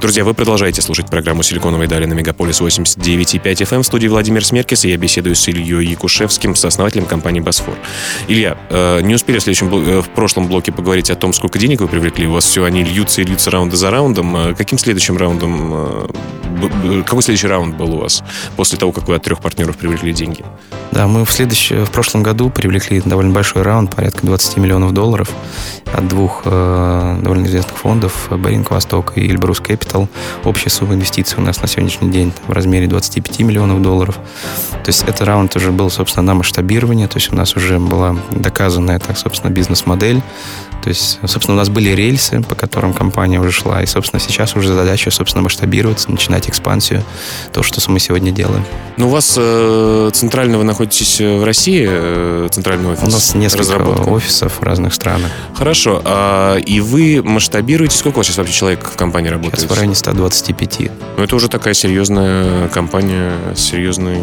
Друзья, 0.00 0.24
вы 0.24 0.32
продолжаете 0.32 0.80
слушать 0.80 1.10
программу 1.10 1.42
«Силиконовые 1.42 1.86
дали» 1.86 2.06
на 2.06 2.14
Мегаполис 2.14 2.62
89,5 2.62 3.42
FM. 3.42 3.82
В 3.82 3.84
студии 3.84 4.08
Владимир 4.08 4.42
Смеркис, 4.42 4.86
и 4.86 4.88
я 4.88 4.96
беседую 4.96 5.36
с 5.36 5.46
Ильей 5.46 5.88
Якушевским, 5.88 6.56
сооснователем 6.56 7.04
компании 7.04 7.40
«Busfor». 7.40 7.74
Илья, 8.26 8.56
э, 8.70 9.02
не 9.02 9.14
успели 9.14 9.38
в, 9.38 9.42
следующем, 9.42 9.68
э, 9.68 10.00
в 10.00 10.08
прошлом 10.08 10.48
блоке 10.48 10.72
поговорить 10.72 11.10
о 11.10 11.16
том, 11.16 11.34
сколько 11.34 11.58
денег 11.58 11.82
вы 11.82 11.88
привлекли. 11.88 12.26
У 12.26 12.32
вас 12.32 12.46
все, 12.46 12.64
они 12.64 12.82
льются 12.82 13.20
и 13.20 13.24
льются 13.24 13.50
раунды 13.50 13.76
за 13.76 13.90
раундом. 13.90 14.34
Э, 14.34 14.54
каким 14.54 14.78
следующим 14.78 15.18
раундом, 15.18 16.08
какой 17.04 17.22
следующий 17.22 17.48
раунд 17.48 17.76
был 17.76 17.94
у 17.94 17.98
вас 17.98 18.22
после 18.56 18.78
того, 18.78 18.92
как 18.92 19.06
вы 19.06 19.16
от 19.16 19.22
трех 19.22 19.40
партнеров 19.40 19.76
привлекли 19.76 20.14
деньги? 20.14 20.42
Да, 20.92 21.06
мы 21.06 21.24
в, 21.24 21.30
следующем, 21.30 21.84
в 21.84 21.90
прошлом 21.90 22.22
году 22.22 22.50
привлекли 22.50 23.00
довольно 23.04 23.32
большой 23.32 23.62
раунд, 23.62 23.94
порядка 23.94 24.26
20 24.26 24.56
миллионов 24.56 24.92
долларов 24.92 25.30
от 25.92 26.08
двух 26.08 26.42
э, 26.44 27.18
довольно 27.22 27.46
известных 27.46 27.76
фондов, 27.78 28.28
Беринг 28.30 28.70
Восток 28.70 29.12
и 29.16 29.20
Эльбрус 29.20 29.60
Capital. 29.60 29.89
Общая 30.44 30.70
сумма 30.70 30.94
инвестиций 30.94 31.38
у 31.38 31.42
нас 31.42 31.60
на 31.62 31.68
сегодняшний 31.68 32.10
день 32.10 32.32
в 32.46 32.52
размере 32.52 32.86
25 32.86 33.40
миллионов 33.40 33.82
долларов. 33.82 34.16
То 34.72 34.88
есть 34.88 35.02
этот 35.02 35.22
раунд 35.22 35.54
уже 35.56 35.72
был, 35.72 35.90
собственно, 35.90 36.26
на 36.26 36.34
масштабирование, 36.34 37.08
то 37.08 37.16
есть 37.18 37.32
у 37.32 37.36
нас 37.36 37.56
уже 37.56 37.78
была 37.78 38.16
доказанная, 38.30 38.98
так, 38.98 39.18
собственно, 39.18 39.50
бизнес-модель, 39.50 40.22
то 40.82 40.88
есть, 40.88 41.18
собственно, 41.26 41.56
у 41.56 41.58
нас 41.58 41.68
были 41.68 41.90
рельсы, 41.90 42.40
по 42.42 42.54
которым 42.54 42.92
компания 42.94 43.40
уже 43.40 43.52
шла, 43.52 43.82
и, 43.82 43.86
собственно, 43.86 44.20
сейчас 44.20 44.56
уже 44.56 44.72
задача, 44.72 45.10
собственно, 45.10 45.42
масштабироваться, 45.42 46.10
начинать 46.10 46.48
экспансию, 46.48 47.02
то, 47.52 47.62
что 47.62 47.80
мы 47.90 47.98
сегодня 47.98 48.30
делаем. 48.30 48.64
Ну, 48.96 49.08
у 49.08 49.10
вас 49.10 49.34
э, 49.38 50.10
центрально 50.12 50.58
вы 50.58 50.64
находитесь 50.64 51.20
э, 51.20 51.36
в 51.38 51.44
России, 51.44 51.86
э, 51.88 52.48
центральный 52.50 52.90
офис? 52.90 53.08
У 53.08 53.10
нас 53.10 53.34
несколько 53.34 53.82
офисов 54.10 54.60
в 54.60 54.62
разных 54.62 54.94
странах. 54.94 55.30
Хорошо. 55.54 56.02
А, 56.04 56.56
и 56.56 56.80
вы 56.80 57.22
масштабируете? 57.22 57.96
Сколько 57.96 58.16
у 58.16 58.18
вас 58.18 58.26
сейчас 58.26 58.38
вообще 58.38 58.52
человек 58.52 58.84
в 58.84 58.96
компании 58.96 59.28
работает? 59.28 59.60
Сейчас 59.60 59.70
в 59.70 59.74
районе 59.74 59.94
125. 59.94 60.90
Ну, 61.16 61.24
это 61.24 61.34
уже 61.34 61.48
такая 61.48 61.74
серьезная 61.74 62.68
компания 62.68 63.32
с 63.54 63.60
серьезной 63.60 64.18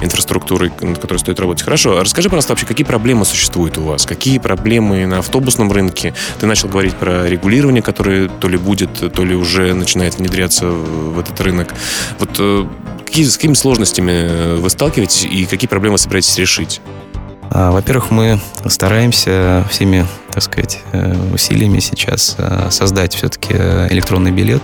инфраструктурой, 0.00 0.70
над 0.80 0.98
которой 0.98 1.18
стоит 1.18 1.40
работать. 1.40 1.64
Хорошо. 1.64 1.98
А 1.98 2.04
расскажи, 2.04 2.28
пожалуйста, 2.28 2.52
вообще, 2.52 2.66
какие 2.66 2.86
проблемы 2.86 3.24
существуют 3.24 3.78
у 3.78 3.82
вас? 3.82 4.06
Какие 4.06 4.38
проблемы 4.38 5.06
на 5.06 5.18
автобусном 5.18 5.72
рынке? 5.72 5.97
Рынке. 5.98 6.14
Ты 6.38 6.46
начал 6.46 6.68
говорить 6.68 6.94
про 6.94 7.28
регулирование, 7.28 7.82
которое 7.82 8.28
то 8.28 8.48
ли 8.48 8.56
будет, 8.56 9.12
то 9.12 9.24
ли 9.24 9.34
уже 9.34 9.74
начинает 9.74 10.16
внедряться 10.16 10.66
в 10.66 11.18
этот 11.18 11.40
рынок. 11.40 11.74
Вот 12.18 12.30
э, 12.38 12.66
какие, 13.04 13.24
с 13.24 13.36
какими 13.36 13.54
сложностями 13.54 14.56
вы 14.56 14.70
сталкиваетесь 14.70 15.24
и 15.24 15.44
какие 15.46 15.68
проблемы 15.68 15.98
собираетесь 15.98 16.36
решить? 16.38 16.80
А, 17.50 17.70
во-первых, 17.70 18.10
мы 18.10 18.40
стараемся 18.66 19.66
всеми 19.70 20.06
так 20.38 20.44
сказать, 20.44 20.78
э, 20.92 21.16
усилиями 21.34 21.80
сейчас 21.80 22.36
э, 22.38 22.68
создать 22.70 23.12
все-таки 23.12 23.54
э, 23.54 23.88
электронный 23.90 24.30
билет. 24.30 24.62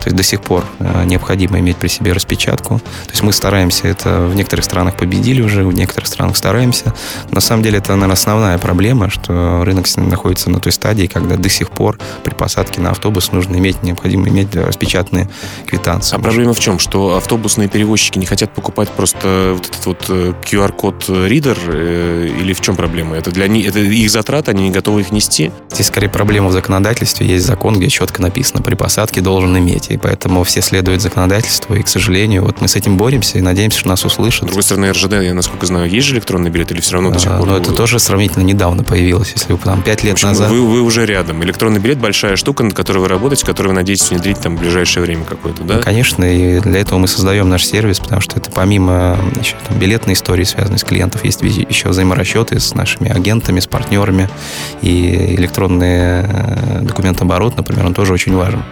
То 0.00 0.06
есть 0.06 0.16
до 0.16 0.22
сих 0.22 0.42
пор 0.42 0.64
необходимо 1.06 1.58
иметь 1.58 1.78
при 1.78 1.88
себе 1.88 2.12
распечатку. 2.12 2.78
То 2.78 3.10
есть 3.10 3.22
мы 3.22 3.32
стараемся, 3.32 3.88
это 3.88 4.26
в 4.26 4.34
некоторых 4.34 4.64
странах 4.64 4.96
победили 4.96 5.40
уже, 5.40 5.64
в 5.64 5.72
некоторых 5.72 6.08
странах 6.08 6.36
стараемся. 6.36 6.92
На 7.30 7.40
самом 7.40 7.62
деле 7.62 7.78
это, 7.78 7.92
наверное, 7.92 8.12
основная 8.12 8.58
проблема, 8.58 9.08
что 9.08 9.64
рынок 9.64 9.86
находится 9.96 10.50
на 10.50 10.60
той 10.60 10.72
стадии, 10.72 11.06
когда 11.06 11.36
до 11.36 11.48
сих 11.48 11.70
пор 11.70 11.98
при 12.22 12.34
посадке 12.34 12.80
на 12.80 12.90
автобус 12.90 13.32
нужно 13.32 13.56
иметь, 13.56 13.82
необходимо 13.82 14.28
иметь 14.28 14.54
распечатанные 14.54 15.28
квитанции. 15.66 16.16
А 16.16 16.18
проблема 16.18 16.52
в 16.52 16.60
чем? 16.60 16.78
Что 16.78 17.16
автобусные 17.16 17.68
перевозчики 17.68 18.18
не 18.18 18.26
хотят 18.26 18.52
покупать 18.52 18.90
просто 18.90 19.54
вот 19.54 19.66
этот 19.66 19.86
вот 19.86 20.02
QR-код 20.08 21.08
ридер 21.08 21.58
или 21.70 22.52
в 22.52 22.60
чем 22.60 22.76
проблема? 22.76 23.16
Это 23.16 23.30
для 23.30 23.48
них, 23.48 23.66
это 23.66 23.78
их 23.78 24.10
затраты, 24.10 24.50
они 24.50 24.64
не 24.64 24.70
готовы 24.70 25.00
их 25.00 25.12
нести? 25.14 25.50
Здесь 25.70 25.86
скорее 25.86 26.08
проблема 26.08 26.48
в 26.48 26.52
законодательстве. 26.52 27.26
Есть 27.26 27.46
закон, 27.46 27.78
где 27.78 27.88
четко 27.88 28.20
написано, 28.20 28.62
при 28.62 28.74
посадке 28.74 29.20
должен 29.20 29.56
иметь. 29.58 29.90
И 29.90 29.96
поэтому 29.96 30.44
все 30.44 30.60
следуют 30.60 31.00
законодательству. 31.00 31.74
И, 31.74 31.82
к 31.82 31.88
сожалению, 31.88 32.44
вот 32.44 32.60
мы 32.60 32.68
с 32.68 32.76
этим 32.76 32.96
боремся 32.96 33.38
и 33.38 33.40
надеемся, 33.40 33.78
что 33.78 33.88
нас 33.88 34.04
услышат. 34.04 34.42
С 34.42 34.46
другой 34.46 34.62
стороны, 34.62 34.90
РЖД, 34.92 35.12
я 35.22 35.34
насколько 35.34 35.66
знаю, 35.66 35.88
есть 35.88 36.06
же 36.06 36.14
электронный 36.14 36.50
билет 36.50 36.70
или 36.72 36.80
все 36.80 36.94
равно 36.94 37.10
до 37.10 37.18
сих 37.18 37.30
А, 37.30 37.38
пор? 37.38 37.48
Но 37.48 37.56
это 37.56 37.72
тоже 37.72 37.98
сравнительно 37.98 38.42
недавно 38.42 38.84
появилось. 38.84 39.32
Если 39.34 39.52
вы 39.52 39.58
там 39.58 39.82
пять 39.82 40.00
В 40.00 40.04
лет 40.04 40.14
общем, 40.14 40.28
назад... 40.28 40.50
вы, 40.50 40.60
вы 40.60 40.82
уже 40.82 41.06
рядом. 41.06 41.42
Электронный 41.44 41.80
билет 41.80 41.98
большая 41.98 42.36
штука, 42.36 42.64
над 42.64 42.74
которой 42.74 42.98
вы 42.98 43.08
работаете, 43.08 43.46
которую 43.46 43.72
вы 43.72 43.76
надеетесь 43.76 44.10
внедрить 44.10 44.40
там 44.40 44.56
в 44.56 44.60
ближайшее 44.60 45.02
время 45.02 45.24
какое-то, 45.24 45.62
да? 45.62 45.78
Конечно, 45.78 46.24
и 46.24 46.60
для 46.60 46.80
этого 46.80 46.98
мы 46.98 47.08
создаем 47.08 47.48
наш 47.48 47.64
сервис, 47.64 48.00
потому 48.00 48.20
что 48.20 48.38
это 48.38 48.50
помимо 48.50 49.18
еще, 49.38 49.54
там, 49.68 49.78
билетной 49.78 50.14
истории, 50.14 50.44
связанной 50.44 50.78
с 50.78 50.84
клиентов, 50.84 51.24
есть 51.24 51.42
еще 51.42 51.88
взаиморасчеты 51.88 52.58
с 52.58 52.74
нашими 52.74 53.10
агентами, 53.10 53.60
с 53.60 53.66
партнерами. 53.66 54.28
И 54.82 54.90
электронный 54.94 56.22
э, 56.22 56.80
документооборот, 56.82 57.56
например, 57.56 57.86
он 57.86 57.94
тоже 57.94 58.12
очень 58.12 58.34
важен. 58.34 58.62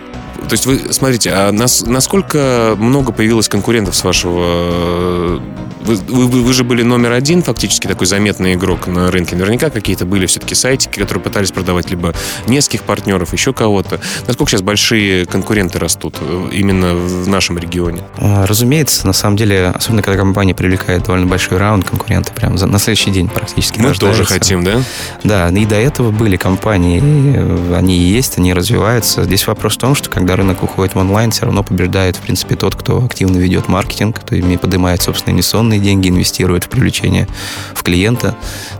То 0.49 0.53
есть 0.53 0.67
вы, 0.67 0.81
смотрите, 0.93 1.31
а 1.33 1.51
нас, 1.53 1.83
насколько 1.87 2.75
много 2.79 3.13
появилось 3.13 3.49
конкурентов 3.49 3.95
с 3.97 4.05
вашего... 4.05 5.41
Вы, 5.85 5.97
вы- 5.97 6.43
вы 6.43 6.53
же 6.53 6.63
были 6.63 6.83
номер 6.85 7.11
один, 7.11 7.43
фактически, 7.43 7.89
такой 7.89 8.07
заметный 8.07 8.55
игрок 8.55 8.87
на 8.87 9.11
рынке. 9.11 9.35
Наверняка 9.35 9.69
какие-то 9.69 10.05
были 10.07 10.27
все-таки 10.27 10.55
сайтики, 10.55 11.01
которые 11.01 11.25
пытались 11.25 11.51
продавать 11.51 11.91
либо 11.91 12.15
нескольких 12.47 12.83
партнеров, 12.83 13.33
еще 13.33 13.53
кого-то. 13.53 13.99
Насколько 14.29 14.53
сейчас 14.53 14.63
большие 14.63 15.27
конкуренты 15.27 15.81
растут 15.81 16.17
э, 16.21 16.49
именно 16.53 16.95
в 16.95 17.27
нашем 17.27 17.59
регионе? 17.59 18.03
А, 18.19 18.47
Разумеется, 18.47 19.09
на 19.09 19.13
самом 19.13 19.37
деле, 19.37 19.73
особенно 19.75 20.03
когда 20.03 20.17
компания 20.19 20.55
привлекает 20.55 21.03
довольно 21.05 21.27
большой 21.27 21.59
раунд, 21.59 21.89
конкуренты 21.91 22.33
прям 22.33 22.59
за- 22.59 22.67
на 22.69 22.79
следующий 22.79 23.11
день 23.11 23.29
практически 23.29 23.81
Мы 23.81 23.89
тоже 23.95 24.21
рождаются. 24.21 24.35
хотим, 24.35 24.63
да? 24.63 24.83
Да, 25.25 25.49
и 25.49 25.67
до 25.67 25.75
этого 25.77 26.13
были 26.13 26.37
компании, 26.37 27.03
э, 27.03 27.75
они 27.77 27.99
есть, 27.99 28.39
они 28.39 28.55
развиваются. 28.55 29.25
Здесь 29.25 29.49
вопрос 29.49 29.75
в 29.75 29.79
том, 29.79 29.97
что 29.97 30.09
когда 30.11 30.32
рынок 30.37 30.63
уходит 30.63 30.95
в 30.95 30.99
онлайн, 30.99 31.31
все 31.31 31.45
равно 31.45 31.63
побеждает, 31.63 32.17
в 32.17 32.21
принципе, 32.21 32.57
тот, 32.57 32.75
кто 32.75 33.05
активно 33.05 33.37
ведет 33.39 33.69
маркетинг, 33.69 34.21
кто 34.21 34.35
ими 34.35 34.57
поднимает, 34.57 35.03
собственно, 35.03 35.33
инвестиционные 35.35 35.81
деньги, 35.81 36.09
инвестирует 36.09 36.65
в 36.65 36.69
привлечение 36.69 37.27
в 37.75 37.83
клиента. 37.83 38.37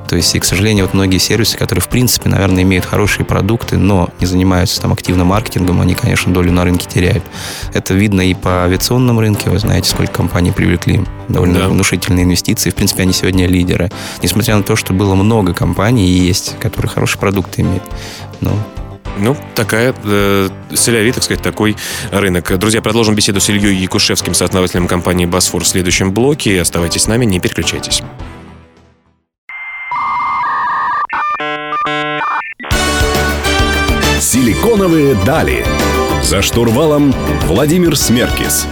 То 0.09 0.17
есть, 0.17 0.35
и, 0.35 0.39
к 0.39 0.45
сожалению, 0.45 0.85
вот 0.85 0.95
многие 0.95 1.19
сервисы, 1.19 1.57
которые, 1.57 1.83
в 1.83 1.89
принципе, 1.89 2.29
наверное, 2.29 2.63
имеют 2.63 2.85
хорошие 2.85 3.25
продукты, 3.25 3.79
но 3.79 4.11
не 4.21 4.27
занимаются 4.27 4.81
там 4.83 4.93
активно 4.93 5.25
маркетингом, 5.25 5.81
они, 5.81 5.95
конечно, 5.95 6.33
долю 6.33 6.53
на 6.53 6.65
рынке 6.65 6.87
теряют. 6.89 7.25
Это 7.73 7.95
видно 7.95 8.21
и 8.21 8.35
по 8.35 8.65
авиационному 8.65 9.21
рынку. 9.21 9.51
Вы 9.51 9.59
знаете, 9.59 9.89
сколько 9.91 10.13
компаний 10.13 10.51
привлекли 10.53 11.03
довольно 11.29 11.61
Да. 11.61 11.69
внушительные 11.69 12.25
инвестиции. 12.25 12.71
В 12.71 12.75
принципе, 12.75 13.03
они 13.03 13.13
сегодня 13.13 13.47
лидеры. 13.47 13.91
Несмотря 14.23 14.57
на 14.57 14.63
то, 14.63 14.77
что 14.77 14.93
было 14.93 15.15
много 15.15 15.55
компаний 15.55 16.07
и 16.09 16.13
есть, 16.27 16.57
которые 16.61 16.91
хорошие 16.91 17.19
продукты 17.19 17.63
имеют. 17.63 17.83
Но 18.41 18.53
Ну, 19.19 19.37
такая, 19.55 19.95
э, 20.05 20.49
соляри, 20.75 21.13
так 21.13 21.23
сказать, 21.23 21.43
такой 21.43 21.77
рынок. 22.11 22.59
Друзья, 22.59 22.81
продолжим 22.81 23.15
беседу 23.15 23.41
с 23.41 23.49
Ильей 23.49 23.77
Якушевским, 23.77 24.35
сооснователем 24.35 24.87
компании 24.87 25.27
«Босфор» 25.27 25.65
в 25.65 25.69
следующем 25.69 26.13
блоке. 26.13 26.61
Оставайтесь 26.61 27.03
с 27.03 27.07
нами, 27.07 27.25
не 27.25 27.41
переключайтесь. 27.41 28.03
Силиконовые 34.21 35.15
дали. 35.27 35.67
За 36.23 36.41
штурвалом 36.41 37.13
Владимир 37.47 37.97
Смеркис. 37.97 38.67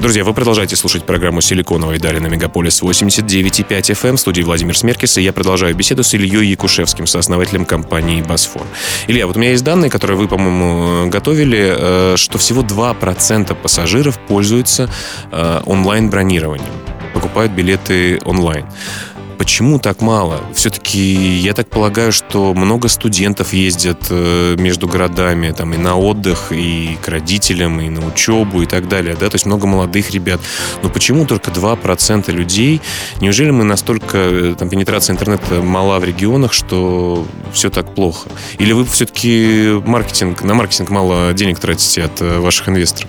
Друзья, 0.00 0.24
вы 0.24 0.32
продолжаете 0.32 0.76
слушать 0.76 1.04
программу 1.04 1.42
«Силиконовые 1.42 2.00
дали» 2.00 2.20
на 2.20 2.28
Мегаполис 2.28 2.80
89,5 2.80 3.68
FM. 3.68 4.08
эм. 4.08 4.16
В 4.16 4.20
студии 4.20 4.40
Владимир 4.40 4.74
Смеркис, 4.74 5.18
и 5.18 5.22
я 5.22 5.34
продолжаю 5.34 5.74
беседу 5.74 6.02
с 6.02 6.14
Ильей 6.14 6.48
Якушевским, 6.48 7.06
сооснователем 7.06 7.66
компании 7.66 8.22
«Босфор». 8.22 8.62
Илья, 9.08 9.26
вот 9.26 9.36
у 9.36 9.38
меня 9.38 9.50
есть 9.50 9.62
данные, 9.62 9.90
которые 9.90 10.16
вы, 10.16 10.26
по-моему, 10.26 11.10
готовили, 11.10 11.74
э, 11.76 12.14
что 12.16 12.38
всего 12.38 12.62
2% 12.62 13.54
пассажиров 13.54 14.18
пользуются 14.20 14.88
э, 15.32 15.60
онлайн-бронированием, 15.66 16.72
покупают 17.12 17.52
билеты 17.52 18.20
онлайн. 18.24 18.64
Почему 19.40 19.78
так 19.78 20.02
мало? 20.02 20.42
Все-таки 20.52 21.00
я 21.00 21.54
так 21.54 21.66
полагаю, 21.70 22.12
что 22.12 22.52
много 22.52 22.88
студентов 22.88 23.54
ездят 23.54 24.08
э, 24.10 24.56
между 24.58 24.86
городами, 24.86 25.50
там 25.50 25.72
и 25.72 25.78
на 25.78 25.96
отдых, 25.96 26.52
и 26.52 26.98
к 27.00 27.08
родителям, 27.08 27.80
и 27.80 27.88
на 27.88 28.06
учебу, 28.06 28.60
и 28.60 28.66
так 28.66 28.86
далее, 28.86 29.16
да, 29.18 29.30
то 29.30 29.36
есть 29.36 29.46
много 29.46 29.66
молодых 29.66 30.10
ребят. 30.10 30.42
Но 30.82 30.90
почему 30.90 31.24
только 31.24 31.50
2% 31.50 32.30
людей? 32.30 32.82
Неужели 33.22 33.50
мы 33.50 33.64
настолько, 33.64 34.18
э, 34.18 34.54
там, 34.58 34.68
пенетрация 34.68 35.14
интернета 35.14 35.62
мала 35.62 35.98
в 36.00 36.04
регионах, 36.04 36.52
что 36.52 37.26
все 37.54 37.70
так 37.70 37.94
плохо? 37.94 38.28
Или 38.58 38.74
вы 38.74 38.84
все-таки 38.84 39.80
маркетинг, 39.86 40.42
на 40.42 40.52
маркетинг 40.52 40.90
мало 40.90 41.32
денег 41.32 41.60
тратите 41.60 42.04
от 42.04 42.20
э, 42.20 42.40
ваших 42.40 42.68
инвесторов? 42.68 43.08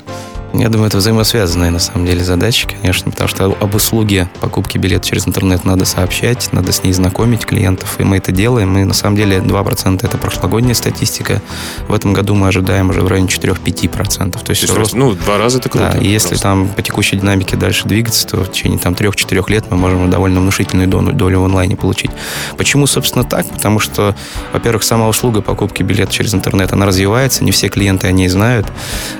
Я 0.54 0.70
думаю, 0.70 0.88
это 0.88 0.98
взаимосвязанные 0.98 1.72
на 1.72 1.80
самом 1.80 2.06
деле 2.06 2.24
задачи, 2.24 2.68
конечно, 2.68 3.10
потому 3.10 3.28
что 3.30 3.46
об 3.46 3.76
услуге 3.76 4.30
покупки 4.42 4.78
билета 4.78 5.08
через 5.08 5.28
интернет 5.28 5.64
надо 5.64 5.86
сообщать, 5.86 6.50
надо 6.52 6.72
с 6.72 6.84
ней 6.84 6.92
знакомить 6.92 7.46
клиентов, 7.46 8.00
и 8.00 8.04
мы 8.04 8.18
это 8.18 8.32
делаем. 8.32 8.78
И 8.78 8.84
на 8.84 8.94
самом 8.94 9.16
деле 9.16 9.38
2% 9.38 10.06
это 10.06 10.18
прошлогодняя 10.18 10.74
статистика. 10.74 11.42
В 11.88 11.94
этом 11.94 12.14
году 12.14 12.36
мы 12.36 12.48
ожидаем 12.48 12.90
уже 12.90 13.02
в 13.02 13.08
районе 13.08 13.28
4-5%. 13.28 14.32
То 14.32 14.38
есть, 14.38 14.44
То 14.44 14.52
есть, 14.52 14.78
рост 14.78 14.94
ну, 14.94 15.14
два 15.14 15.38
раза 15.38 15.60
это 15.60 15.70
круто. 15.70 15.92
Да, 15.94 16.00
и 16.00 16.08
если 16.08 16.30
просто. 16.30 16.44
там 16.44 16.68
по 16.68 16.82
текущей 16.82 17.16
динамике 17.16 17.56
дальше 17.56 17.88
двигаться, 17.88 18.28
то 18.28 18.44
в 18.44 18.52
течение 18.52 18.80
там 18.80 18.94
3-4 18.94 19.50
лет 19.50 19.66
мы 19.70 19.78
можем 19.78 20.10
довольно 20.10 20.42
внушительную 20.42 20.88
долю, 20.90 21.14
долю 21.14 21.40
в 21.42 21.46
онлайне 21.46 21.76
получить. 21.78 22.12
Почему, 22.58 22.88
собственно, 22.88 23.24
так? 23.24 23.48
Потому 23.48 23.80
что, 23.80 24.16
во-первых, 24.52 24.84
сама 24.84 25.08
услуга 25.08 25.42
покупки 25.42 25.82
билета 25.84 26.12
через 26.12 26.34
интернет, 26.34 26.74
она 26.74 26.86
развивается, 26.86 27.44
не 27.44 27.52
все 27.52 27.70
клиенты 27.70 28.08
о 28.08 28.12
ней 28.12 28.28
знают, 28.28 28.68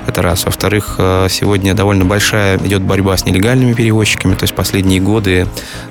это 0.06 0.20
раз. 0.20 0.44
Во-вторых, 0.44 0.96
э, 0.98 1.21
сегодня 1.28 1.74
довольно 1.74 2.04
большая 2.04 2.58
идет 2.58 2.82
борьба 2.82 3.16
с 3.16 3.24
нелегальными 3.24 3.72
перевозчиками, 3.74 4.34
то 4.34 4.44
есть 4.44 4.54
последние 4.54 5.00
годы 5.00 5.46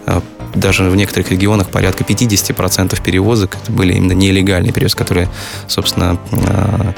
э, 0.05 0.21
даже 0.55 0.89
в 0.89 0.95
некоторых 0.95 1.31
регионах 1.31 1.69
порядка 1.69 2.03
50% 2.03 3.01
перевозок 3.01 3.57
это 3.61 3.71
были 3.71 3.93
именно 3.93 4.13
нелегальные 4.13 4.73
перевозки, 4.73 4.97
которые, 4.97 5.29
собственно, 5.67 6.17
э, 6.31 6.93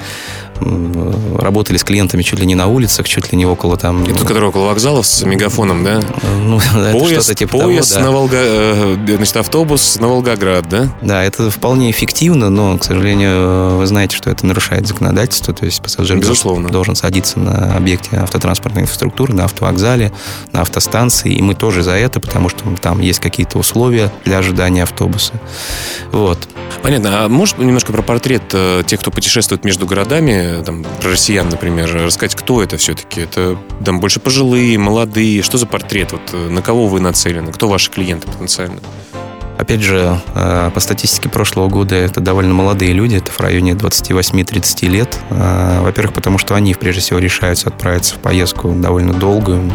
работали 1.38 1.78
с 1.78 1.84
клиентами 1.84 2.22
чуть 2.22 2.40
ли 2.40 2.46
не 2.46 2.56
на 2.56 2.68
улицах, 2.68 3.08
чуть 3.08 3.32
ли 3.32 3.38
не 3.38 3.46
около 3.46 3.78
там... 3.78 4.04
Это 4.04 4.26
который 4.26 4.50
около 4.50 4.68
вокзалов 4.68 5.06
с 5.06 5.24
мегафоном, 5.24 5.84
да? 5.84 6.02
Ну, 6.44 6.58
это 6.58 6.92
Поезд, 6.92 7.24
что-то 7.24 7.36
типа 7.36 7.58
поезд 7.58 7.94
того, 7.94 8.02
да. 8.02 8.06
на 8.06 8.18
Волга... 8.18 8.38
э, 8.38 9.16
значит, 9.16 9.38
автобус 9.38 10.00
на 10.00 10.08
Волгоград, 10.08 10.68
да? 10.68 10.90
Да, 11.02 11.24
это 11.24 11.50
вполне 11.50 11.90
эффективно, 11.92 12.50
но, 12.50 12.78
к 12.78 12.84
сожалению, 12.84 13.78
вы 13.78 13.86
знаете, 13.86 14.16
что 14.16 14.30
это 14.30 14.46
нарушает 14.46 14.88
законодательство, 14.88 15.54
то 15.54 15.66
есть 15.66 15.82
пассажир 15.82 16.18
Безусловно. 16.18 16.70
должен 16.70 16.96
садиться 16.96 17.40
на 17.40 17.76
объекте 17.76 18.18
автотранспортной 18.18 18.84
инфраструктуры, 18.84 19.34
на 19.34 19.46
автовокзале, 19.46 20.12
на 20.52 20.62
автостанции, 20.62 21.34
и 21.34 21.42
мы 21.42 21.56
тоже 21.56 21.82
за 21.82 21.92
это, 21.92 22.20
потому 22.20 22.50
что 22.50 22.64
там 22.82 23.00
есть 23.00 23.20
какие-то 23.20 23.58
условия 23.58 24.12
для 24.26 24.40
ожидания 24.40 24.84
автобуса. 24.84 25.34
Вот. 26.12 26.48
Понятно. 26.82 27.26
А 27.26 27.30
можешь 27.30 27.58
немножко 27.58 27.94
про 27.94 28.02
портрет 28.02 28.44
э, 28.52 28.84
тех, 28.86 29.00
кто 29.00 29.12
путешествует 29.12 29.64
между 29.64 29.86
городами, 29.86 30.53
там, 30.62 30.86
про 31.02 31.12
россиян, 31.12 31.50
например, 31.50 31.92
рассказать, 31.94 32.36
кто 32.36 32.62
это 32.62 32.78
все-таки? 32.78 33.22
Это 33.22 33.58
там 33.84 34.00
больше 34.00 34.20
пожилые, 34.20 34.78
молодые? 34.78 35.42
Что 35.42 35.58
за 35.58 35.66
портрет? 35.66 36.12
Вот 36.12 36.22
э, 36.34 36.50
на 36.50 36.62
кого 36.62 36.88
вы 36.88 37.00
нацелены? 37.00 37.52
Кто 37.52 37.68
ваши 37.68 37.90
клиенты 37.90 38.28
потенциально? 38.28 38.80
Опять 39.58 39.82
же, 39.82 40.20
э, 40.34 40.72
по 40.74 40.80
статистике 40.80 41.30
прошлого 41.30 41.70
года 41.70 41.96
это 41.96 42.20
довольно 42.20 42.54
молодые 42.54 42.92
люди, 42.94 43.18
это 43.18 43.32
в 43.32 43.40
районе 43.40 43.74
28-30 43.74 44.88
лет. 44.88 45.20
Э, 45.30 45.82
Во-первых, 45.82 46.14
потому 46.14 46.38
что 46.38 46.56
они, 46.56 46.74
прежде 46.74 47.02
всего, 47.02 47.20
решаются 47.20 47.70
отправиться 47.70 48.16
в 48.16 48.18
поездку 48.18 48.72
довольно 48.74 49.14
долгую 49.14 49.62
э, 49.62 49.68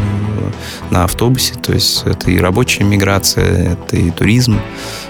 на 0.91 1.05
автобусе. 1.05 1.55
То 1.55 1.73
есть 1.73 2.03
это 2.05 2.29
и 2.29 2.39
рабочая 2.39 2.83
миграция, 2.83 3.73
это 3.73 3.95
и 3.95 4.11
туризм. 4.11 4.59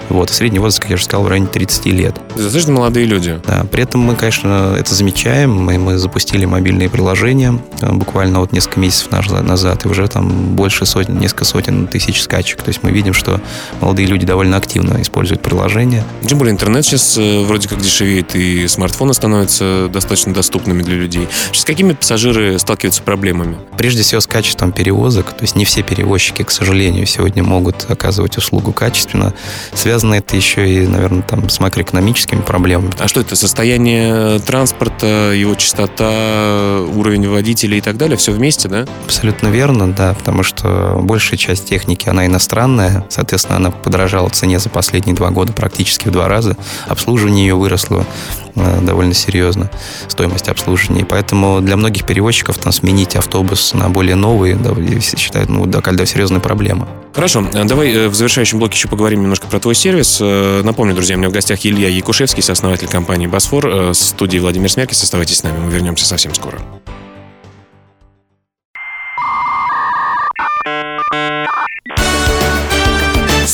Вот. 0.08 0.30
И 0.30 0.34
средний 0.34 0.58
возраст, 0.58 0.80
как 0.80 0.90
я 0.90 0.94
уже 0.94 1.04
сказал, 1.04 1.24
в 1.24 1.28
районе 1.28 1.48
30 1.48 1.86
лет. 1.86 2.16
Достаточно 2.34 2.72
молодые 2.72 3.06
люди. 3.06 3.40
Да, 3.46 3.64
при 3.70 3.82
этом 3.82 4.00
мы, 4.00 4.16
конечно, 4.16 4.74
это 4.78 4.94
замечаем. 4.94 5.52
Мы, 5.52 5.78
мы 5.78 5.98
запустили 5.98 6.44
мобильные 6.44 6.90
приложения 6.90 7.58
буквально 7.80 8.40
вот 8.40 8.52
несколько 8.52 8.80
месяцев 8.80 9.10
назад, 9.10 9.84
и 9.84 9.88
уже 9.88 10.06
там 10.08 10.56
больше 10.56 10.84
сотен, 10.84 11.18
несколько 11.18 11.44
сотен 11.44 11.86
тысяч 11.86 12.22
скачек. 12.22 12.62
То 12.62 12.68
есть 12.68 12.82
мы 12.82 12.90
видим, 12.90 13.14
что 13.14 13.40
молодые 13.80 14.06
люди 14.06 14.26
довольно 14.26 14.59
активно 14.60 15.02
используют 15.02 15.42
приложение. 15.42 16.04
Тем 16.26 16.38
более 16.38 16.52
интернет 16.52 16.84
сейчас 16.84 17.18
э, 17.18 17.42
вроде 17.44 17.68
как 17.68 17.80
дешевеет, 17.80 18.34
и 18.36 18.68
смартфоны 18.68 19.12
становятся 19.14 19.88
достаточно 19.92 20.32
доступными 20.32 20.82
для 20.82 20.94
людей. 20.94 21.28
С 21.52 21.64
какими 21.64 21.92
пассажиры 21.92 22.58
сталкиваются 22.58 23.02
проблемами? 23.02 23.56
Прежде 23.76 24.02
всего 24.02 24.20
с 24.20 24.26
качеством 24.26 24.72
перевозок. 24.72 25.32
То 25.32 25.42
есть 25.42 25.56
не 25.56 25.64
все 25.64 25.82
перевозчики, 25.82 26.42
к 26.42 26.50
сожалению, 26.50 27.06
сегодня 27.06 27.42
могут 27.42 27.90
оказывать 27.90 28.36
услугу 28.36 28.72
качественно. 28.72 29.34
Связано 29.74 30.14
это 30.14 30.36
еще 30.36 30.68
и, 30.68 30.86
наверное, 30.86 31.22
там, 31.22 31.48
с 31.48 31.58
макроэкономическими 31.60 32.42
проблемами. 32.42 32.92
А 32.98 33.08
что 33.08 33.20
это? 33.20 33.36
Состояние 33.36 34.38
транспорта, 34.40 35.32
его 35.32 35.54
частота, 35.54 36.80
уровень 36.94 37.28
водителей 37.28 37.78
и 37.78 37.80
так 37.80 37.96
далее? 37.96 38.16
Все 38.16 38.32
вместе, 38.32 38.68
да? 38.68 38.86
Абсолютно 39.04 39.48
верно, 39.48 39.92
да, 39.92 40.14
потому 40.14 40.42
что 40.42 40.98
большая 41.02 41.38
часть 41.38 41.68
техники, 41.68 42.08
она 42.08 42.26
иностранная, 42.26 43.04
соответственно, 43.08 43.56
она 43.56 43.70
подорожала 43.70 44.28
в 44.28 44.32
цене 44.32 44.49
за 44.58 44.68
последние 44.68 45.14
два 45.14 45.30
года 45.30 45.52
практически 45.52 46.08
в 46.08 46.10
два 46.12 46.28
раза. 46.28 46.56
Обслуживание 46.86 47.46
ее 47.46 47.54
выросло 47.54 48.06
э, 48.54 48.80
довольно 48.82 49.14
серьезно, 49.14 49.70
стоимость 50.08 50.48
обслуживания. 50.48 51.04
поэтому 51.04 51.60
для 51.60 51.76
многих 51.76 52.04
перевозчиков 52.06 52.58
там 52.58 52.72
сменить 52.72 53.16
автобус 53.16 53.74
на 53.74 53.88
более 53.88 54.16
новый, 54.16 54.54
да, 54.54 54.74
считают, 55.00 55.48
ну, 55.48 55.66
да, 55.66 55.80
когда 55.80 56.06
серьезная 56.06 56.40
проблема. 56.40 56.88
Хорошо, 57.14 57.46
э, 57.52 57.64
давай 57.64 57.92
э, 57.92 58.08
в 58.08 58.14
завершающем 58.14 58.58
блоке 58.58 58.76
еще 58.76 58.88
поговорим 58.88 59.22
немножко 59.22 59.46
про 59.46 59.60
твой 59.60 59.74
сервис. 59.74 60.20
Напомню, 60.20 60.94
друзья, 60.94 61.16
у 61.16 61.18
меня 61.18 61.28
в 61.28 61.32
гостях 61.32 61.64
Илья 61.64 61.88
Якушевский, 61.88 62.42
сооснователь 62.42 62.88
компании 62.88 63.26
«Босфор», 63.26 63.94
студии 63.94 64.38
Владимир 64.38 64.70
Смеркис. 64.70 65.02
Оставайтесь 65.02 65.38
с 65.38 65.42
нами, 65.42 65.58
мы 65.58 65.70
вернемся 65.70 66.06
совсем 66.06 66.34
скоро. 66.34 66.58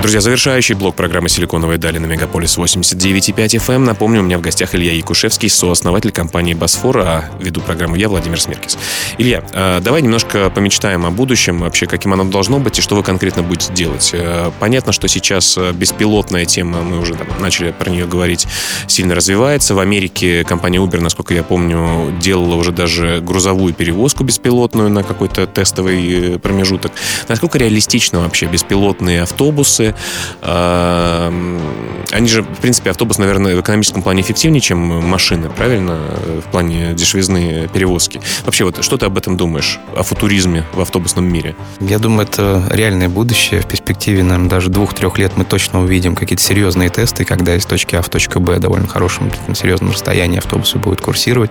Друзья, 0.00 0.20
завершающий 0.20 0.76
блок 0.76 0.94
программы 0.94 1.28
«Силиконовые 1.28 1.76
дали» 1.76 1.98
на 1.98 2.06
Мегаполис 2.06 2.56
89.5 2.56 3.34
FM. 3.34 3.78
Напомню, 3.78 4.20
у 4.20 4.22
меня 4.22 4.38
в 4.38 4.40
гостях 4.40 4.76
Илья 4.76 4.92
Якушевский, 4.92 5.48
сооснователь 5.48 6.12
компании 6.12 6.54
«Босфор», 6.54 6.98
а 6.98 7.24
веду 7.40 7.60
программу 7.60 7.96
я, 7.96 8.08
Владимир 8.08 8.40
Смеркис. 8.40 8.78
Илья, 9.18 9.42
а, 9.52 9.80
давай 9.80 10.02
немножко 10.02 10.50
помечтаем 10.50 11.04
о 11.04 11.10
будущем, 11.10 11.58
вообще, 11.58 11.86
каким 11.86 12.12
оно 12.12 12.24
должно 12.24 12.60
быть 12.60 12.78
и 12.78 12.82
что 12.82 12.94
вы 12.94 13.02
конкретно 13.02 13.42
будете 13.42 13.72
делать. 13.72 14.10
Э, 14.12 14.52
понятно, 14.60 14.92
что 14.92 15.08
сейчас 15.08 15.58
э, 15.58 15.72
беспилотная 15.72 16.44
тема, 16.44 16.82
мы 16.82 17.00
уже 17.00 17.14
там, 17.14 17.26
начали 17.40 17.72
про 17.72 17.90
нее 17.90 18.06
говорить, 18.06 18.46
сильно 18.86 19.16
развивается. 19.16 19.74
В 19.74 19.80
Америке 19.80 20.44
компания 20.44 20.78
Uber, 20.78 21.00
насколько 21.00 21.34
я 21.34 21.42
помню, 21.42 22.14
делала 22.20 22.54
уже 22.54 22.70
даже 22.70 23.20
грузовую 23.20 23.74
перевозку 23.74 24.22
беспилотную 24.22 24.90
на 24.90 25.02
какой-то 25.02 25.48
тестовый 25.48 26.34
э, 26.34 26.38
промежуток. 26.38 26.92
Насколько 27.26 27.58
реалистично 27.58 28.20
вообще 28.20 28.46
беспилотные 28.46 29.22
автобусы, 29.22 29.87
они 30.42 32.28
же, 32.28 32.42
в 32.42 32.58
принципе, 32.58 32.90
автобус, 32.90 33.18
наверное, 33.18 33.56
в 33.56 33.60
экономическом 33.60 34.02
плане 34.02 34.22
эффективнее, 34.22 34.60
чем 34.60 34.78
машины, 34.78 35.48
правильно? 35.50 35.98
В 36.46 36.50
плане 36.50 36.94
дешевизны 36.94 37.68
перевозки. 37.72 38.20
Вообще, 38.44 38.64
вот 38.64 38.82
что 38.82 38.96
ты 38.96 39.06
об 39.06 39.18
этом 39.18 39.36
думаешь? 39.36 39.78
О 39.96 40.02
футуризме 40.02 40.64
в 40.72 40.80
автобусном 40.80 41.26
мире? 41.26 41.54
Я 41.80 41.98
думаю, 41.98 42.26
это 42.26 42.64
реальное 42.70 43.08
будущее. 43.08 43.60
В 43.60 43.66
перспективе, 43.66 44.22
наверное, 44.22 44.48
даже 44.48 44.70
двух-трех 44.70 45.18
лет 45.18 45.32
мы 45.36 45.44
точно 45.44 45.82
увидим 45.82 46.14
какие-то 46.14 46.42
серьезные 46.42 46.88
тесты, 46.88 47.24
когда 47.24 47.56
из 47.56 47.66
точки 47.66 47.94
А 47.96 48.02
в 48.02 48.08
точку 48.08 48.40
Б 48.40 48.58
довольно 48.58 48.86
хорошем, 48.86 49.30
серьезном 49.54 49.90
расстоянии 49.90 50.38
автобусы 50.38 50.78
будут 50.78 51.00
курсировать. 51.00 51.50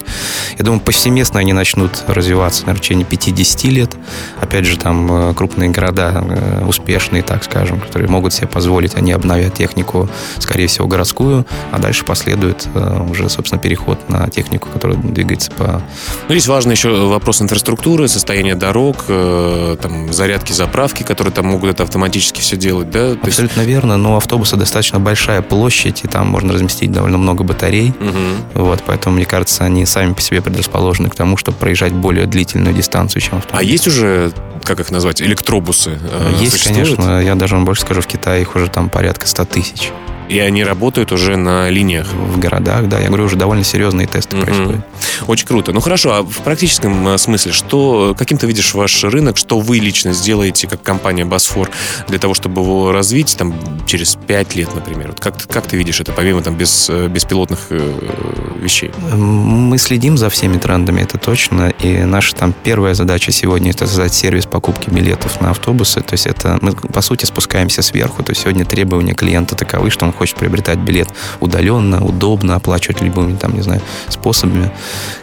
Я 0.57 0.65
думаю, 0.65 0.81
повсеместно 0.81 1.39
они 1.39 1.53
начнут 1.53 2.03
развиваться, 2.07 2.61
наверное, 2.61 2.79
в 2.79 2.81
течение 2.81 3.05
5-10 3.05 3.69
лет. 3.69 3.95
Опять 4.41 4.65
же, 4.65 4.77
там 4.77 5.29
э, 5.29 5.33
крупные 5.33 5.69
города, 5.69 6.23
э, 6.27 6.65
успешные, 6.65 7.21
так 7.21 7.43
скажем, 7.43 7.79
которые 7.79 8.09
могут 8.09 8.26
себе 8.33 8.47
позволить, 8.47 8.95
они 8.95 9.11
обновят 9.11 9.53
технику, 9.53 10.09
скорее 10.39 10.67
всего, 10.67 10.87
городскую, 10.87 11.45
а 11.71 11.79
дальше 11.79 12.05
последует 12.05 12.67
э, 12.73 13.05
уже, 13.09 13.29
собственно, 13.29 13.61
переход 13.61 14.09
на 14.09 14.29
технику, 14.29 14.69
которая 14.69 14.97
двигается 14.97 15.51
по... 15.51 15.81
Ну, 16.27 16.35
здесь 16.35 16.47
важно 16.47 16.71
еще 16.71 17.07
вопрос 17.07 17.41
инфраструктуры, 17.41 18.07
состояние 18.07 18.55
дорог, 18.55 19.05
э, 19.07 19.77
там, 19.81 20.13
зарядки, 20.13 20.53
заправки, 20.53 21.03
которые 21.03 21.33
там 21.33 21.47
могут 21.47 21.71
это 21.71 21.83
автоматически 21.83 22.41
все 22.41 22.57
делать, 22.57 22.89
да? 22.89 23.13
Абсолютно 23.21 23.61
есть... 23.61 23.69
верно, 23.69 23.97
но 23.97 24.13
у 24.13 24.17
автобуса 24.17 24.55
достаточно 24.55 24.99
большая 24.99 25.41
площадь, 25.41 26.03
и 26.03 26.07
там 26.07 26.27
можно 26.27 26.53
разместить 26.53 26.91
довольно 26.91 27.17
много 27.17 27.43
батарей, 27.43 27.93
угу. 27.99 28.65
вот, 28.65 28.83
поэтому, 28.85 29.15
мне 29.15 29.25
кажется, 29.25 29.63
они 29.63 29.85
сами 29.85 30.13
по 30.13 30.21
себе 30.21 30.41
предрасположены 30.41 31.09
к 31.09 31.15
тому, 31.15 31.37
чтобы 31.37 31.57
проезжать 31.57 31.93
более 31.93 32.25
длительную 32.25 32.73
дистанцию, 32.75 33.21
чем 33.21 33.37
автомобиль. 33.39 33.67
А 33.67 33.71
есть 33.71 33.87
уже, 33.87 34.31
как 34.63 34.79
их 34.79 34.91
назвать, 34.91 35.21
электробусы? 35.21 35.97
Э, 36.01 36.33
есть, 36.39 36.53
существуют? 36.53 36.95
конечно, 36.95 37.21
я 37.21 37.35
даже 37.35 37.55
вам 37.55 37.65
больше 37.65 37.81
скажу, 37.81 38.01
в 38.01 38.07
Китае 38.17 38.41
их 38.41 38.55
уже 38.55 38.67
там 38.67 38.89
порядка 38.89 39.27
100 39.27 39.45
тысяч. 39.45 39.91
И 40.29 40.39
они 40.39 40.63
работают 40.63 41.11
уже 41.11 41.37
на 41.37 41.69
линиях. 41.69 42.07
В 42.13 42.39
городах, 42.39 42.87
да. 42.87 42.99
Я 42.99 43.07
говорю, 43.07 43.25
уже 43.25 43.35
довольно 43.35 43.63
серьезные 43.63 44.07
тесты 44.07 44.35
mm-hmm. 44.35 44.43
происходят. 44.43 44.85
Очень 45.27 45.47
круто. 45.47 45.71
Ну 45.71 45.79
хорошо, 45.79 46.13
а 46.13 46.21
в 46.23 46.43
практическом 46.43 47.07
э, 47.07 47.17
смысле, 47.17 47.51
что, 47.51 48.15
каким 48.17 48.37
ты 48.37 48.47
видишь 48.47 48.73
ваш 48.73 49.03
рынок, 49.03 49.37
что 49.37 49.59
вы 49.59 49.77
лично 49.79 50.13
сделаете, 50.13 50.67
как 50.67 50.81
компания 50.81 51.25
Босфор, 51.25 51.69
для 52.07 52.19
того, 52.19 52.33
чтобы 52.33 52.61
его 52.61 52.91
развить 52.91 53.35
там, 53.37 53.55
через 53.85 54.15
5 54.15 54.55
лет, 54.55 54.73
например? 54.75 55.09
Вот 55.09 55.19
как, 55.19 55.47
как 55.47 55.67
ты 55.67 55.77
видишь 55.77 55.99
это, 56.01 56.11
помимо 56.11 56.41
там, 56.41 56.55
без, 56.55 56.89
э, 56.89 57.07
беспилотных 57.07 57.67
э, 57.69 58.57
вещей? 58.61 58.91
Мы 59.13 59.77
следим 59.77 60.17
за 60.17 60.29
всеми 60.29 60.57
трендами, 60.57 61.01
это 61.01 61.17
точно. 61.17 61.69
И 61.81 62.03
наша 62.03 62.35
там 62.35 62.53
первая 62.63 62.93
задача 62.93 63.31
сегодня 63.31 63.71
это 63.71 63.87
создать 63.87 64.13
сервис 64.13 64.45
покупки 64.45 64.89
билетов 64.89 65.41
на 65.41 65.51
автобусы. 65.51 66.01
То 66.01 66.13
есть 66.13 66.27
это 66.27 66.57
мы, 66.61 66.73
по 66.73 67.01
сути, 67.01 67.25
спускаемся 67.25 67.81
сверху. 67.81 68.23
То 68.23 68.31
есть 68.31 68.41
сегодня 68.41 68.65
требования 68.65 69.13
клиента 69.13 69.55
таковы, 69.55 69.89
что 69.89 70.05
он 70.05 70.11
хочет 70.17 70.35
приобретать 70.37 70.79
билет 70.79 71.09
удаленно, 71.39 72.03
удобно, 72.03 72.55
оплачивать 72.55 73.01
любыми, 73.01 73.37
там, 73.37 73.53
не 73.53 73.61
знаю, 73.61 73.81
способами, 74.09 74.71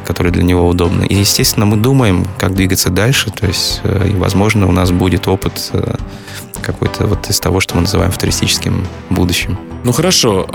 которые 0.06 0.32
для 0.32 0.42
него 0.42 0.68
удобны. 0.68 1.04
И, 1.04 1.14
естественно, 1.14 1.66
мы 1.66 1.76
думаем, 1.76 2.26
как 2.38 2.54
двигаться 2.54 2.90
дальше, 2.90 3.30
то 3.30 3.46
есть, 3.46 3.80
э, 3.84 4.08
и, 4.10 4.14
возможно, 4.14 4.68
у 4.68 4.72
нас 4.72 4.90
будет 4.90 5.28
опыт 5.28 5.70
э, 5.72 5.94
какой-то 6.62 7.06
вот 7.06 7.30
из 7.30 7.40
того, 7.40 7.60
что 7.60 7.76
мы 7.76 7.82
называем 7.82 8.12
футуристическим 8.12 8.86
будущим. 9.10 9.58
Ну, 9.84 9.92
хорошо. 9.92 10.46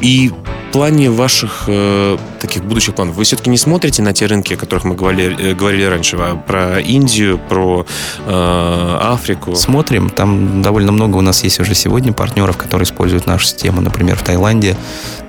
И 0.00 0.30
в 0.68 0.72
плане 0.72 1.10
ваших 1.10 1.64
э, 1.68 2.18
таких 2.40 2.64
будущих 2.64 2.94
планов, 2.94 3.16
вы 3.16 3.24
все-таки 3.24 3.48
не 3.50 3.56
смотрите 3.56 4.02
на 4.02 4.12
те 4.12 4.26
рынки, 4.26 4.54
о 4.54 4.56
которых 4.56 4.84
мы 4.84 4.94
говорили, 4.94 5.50
э, 5.50 5.54
говорили 5.54 5.84
раньше, 5.84 6.16
а 6.18 6.36
про 6.36 6.80
Индию, 6.80 7.38
про 7.38 7.86
э, 8.26 8.98
Африку? 9.00 9.54
Смотрим. 9.56 10.10
Там 10.10 10.62
довольно 10.62 10.92
много 10.92 11.16
у 11.16 11.22
нас 11.22 11.44
есть 11.44 11.60
уже 11.60 11.74
сегодня 11.74 12.12
партнеров, 12.12 12.56
которые 12.56 12.84
используют 12.84 13.26
нашу 13.26 13.46
систему. 13.46 13.80
Например, 13.80 14.16
в 14.16 14.22
Таиланде 14.22 14.76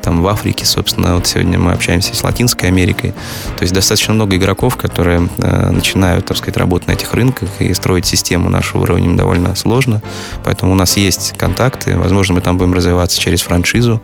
там 0.08 0.22
в 0.22 0.28
Африке, 0.30 0.66
собственно, 0.66 1.16
вот 1.16 1.28
сегодня 1.28 1.60
мы 1.60 1.74
общаемся 1.74 2.16
с 2.16 2.24
Латинской 2.24 2.70
Америкой. 2.70 3.12
То 3.58 3.64
есть 3.64 3.74
достаточно 3.74 4.14
много 4.14 4.38
игроков, 4.38 4.78
которые 4.78 5.28
э, 5.38 5.70
начинают, 5.72 6.26
так 6.26 6.38
сказать, 6.38 6.56
работать 6.56 6.88
на 6.88 6.94
этих 6.94 7.14
рынках 7.14 7.50
и 7.60 7.74
строить 7.74 8.06
систему 8.06 8.50
нашего 8.50 8.84
уровня 8.84 9.18
довольно 9.18 9.54
сложно. 9.56 10.02
Поэтому 10.46 10.72
у 10.72 10.76
нас 10.76 10.96
есть 10.96 11.34
контакты, 11.38 11.98
возможно, 11.98 12.36
мы 12.36 12.42
там 12.42 12.58
будем 12.58 12.74
развиваться 12.74 13.20
через 13.20 13.42
франшизу. 13.42 14.02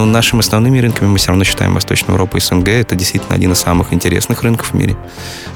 Но 0.00 0.06
нашими 0.06 0.40
основными 0.40 0.78
рынками 0.78 1.08
мы 1.08 1.18
все 1.18 1.28
равно 1.28 1.44
считаем 1.44 1.74
Восточную 1.74 2.14
Европу 2.14 2.38
и 2.38 2.40
СНГ. 2.40 2.68
Это 2.68 2.94
действительно 2.94 3.34
один 3.34 3.52
из 3.52 3.58
самых 3.58 3.92
интересных 3.92 4.42
рынков 4.42 4.70
в 4.70 4.74
мире. 4.74 4.96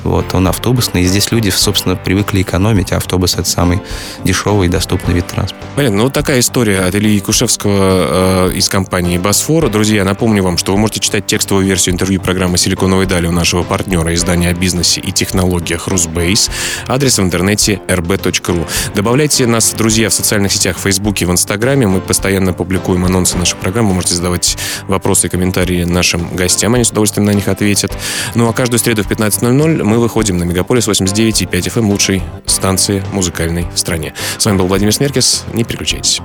Вот, 0.02 0.34
он 0.34 0.46
автобусный, 0.46 1.00
и 1.00 1.06
здесь 1.06 1.32
люди, 1.32 1.48
собственно, 1.48 1.96
привыкли 1.96 2.42
экономить, 2.42 2.92
а 2.92 2.98
автобус— 2.98 3.34
это 3.38 3.48
самый 3.48 3.80
дешевый 4.22 4.68
и 4.68 4.70
доступный 4.70 5.14
вид 5.14 5.28
транспорта. 5.28 5.66
Понятно. 5.76 5.96
Ну, 5.96 6.02
вот 6.04 6.12
такая 6.12 6.40
история 6.40 6.80
от 6.80 6.94
Ильи 6.94 7.20
Кушевского 7.20 8.50
э, 8.50 8.52
из 8.54 8.68
компании 8.68 9.16
«Босфор». 9.16 9.70
Друзья, 9.70 10.04
напомню 10.04 10.42
вам, 10.42 10.58
что 10.58 10.72
вы 10.72 10.78
можете 10.78 11.00
читать 11.00 11.24
текстовую 11.24 11.64
версию 11.64 11.94
интервью 11.94 12.20
программы 12.20 12.58
«Силиконовые 12.58 13.06
дали» 13.06 13.26
у 13.26 13.32
нашего 13.32 13.62
партнера 13.62 14.12
издания 14.14 14.50
о 14.50 14.52
бизнесе 14.52 15.00
и 15.00 15.10
технологиях 15.10 15.88
«Русбейс». 15.88 16.50
Адрес 16.86 17.18
в 17.18 17.22
интернете 17.22 17.80
rb.ru. 17.88 18.66
Добавляйте 18.94 19.46
нас, 19.46 19.72
друзья, 19.72 20.10
в 20.10 20.12
социальных 20.12 20.52
сетях, 20.52 20.76
в 20.76 20.80
Фейсбуке, 20.80 21.24
в 21.24 21.30
Инстаграме. 21.30 21.86
Мы 21.86 22.02
постоянно 22.02 22.52
публикуем 22.52 23.06
анонсы 23.06 23.38
наших 23.38 23.56
программ. 23.56 23.88
Вы 23.88 23.94
можете 23.94 24.16
задавать 24.16 24.33
вопросы 24.88 25.26
и 25.26 25.30
комментарии 25.30 25.84
нашим 25.84 26.34
гостям. 26.34 26.74
Они 26.74 26.84
с 26.84 26.90
удовольствием 26.90 27.26
на 27.26 27.32
них 27.32 27.48
ответят. 27.48 27.92
Ну, 28.34 28.48
а 28.48 28.52
каждую 28.52 28.78
среду 28.78 29.02
в 29.02 29.10
15.00 29.10 29.82
мы 29.82 29.98
выходим 29.98 30.38
на 30.38 30.44
Мегаполис 30.44 30.86
89 30.86 31.42
и 31.42 31.46
5 31.46 31.66
FM 31.68 31.78
эм, 31.80 31.90
лучшей 31.90 32.22
станции 32.46 33.02
музыкальной 33.12 33.66
в 33.74 33.78
стране. 33.78 34.14
С 34.38 34.44
вами 34.44 34.58
был 34.58 34.66
Владимир 34.66 34.92
Смеркис. 34.92 35.44
Не 35.52 35.64
переключайтесь. 35.64 36.20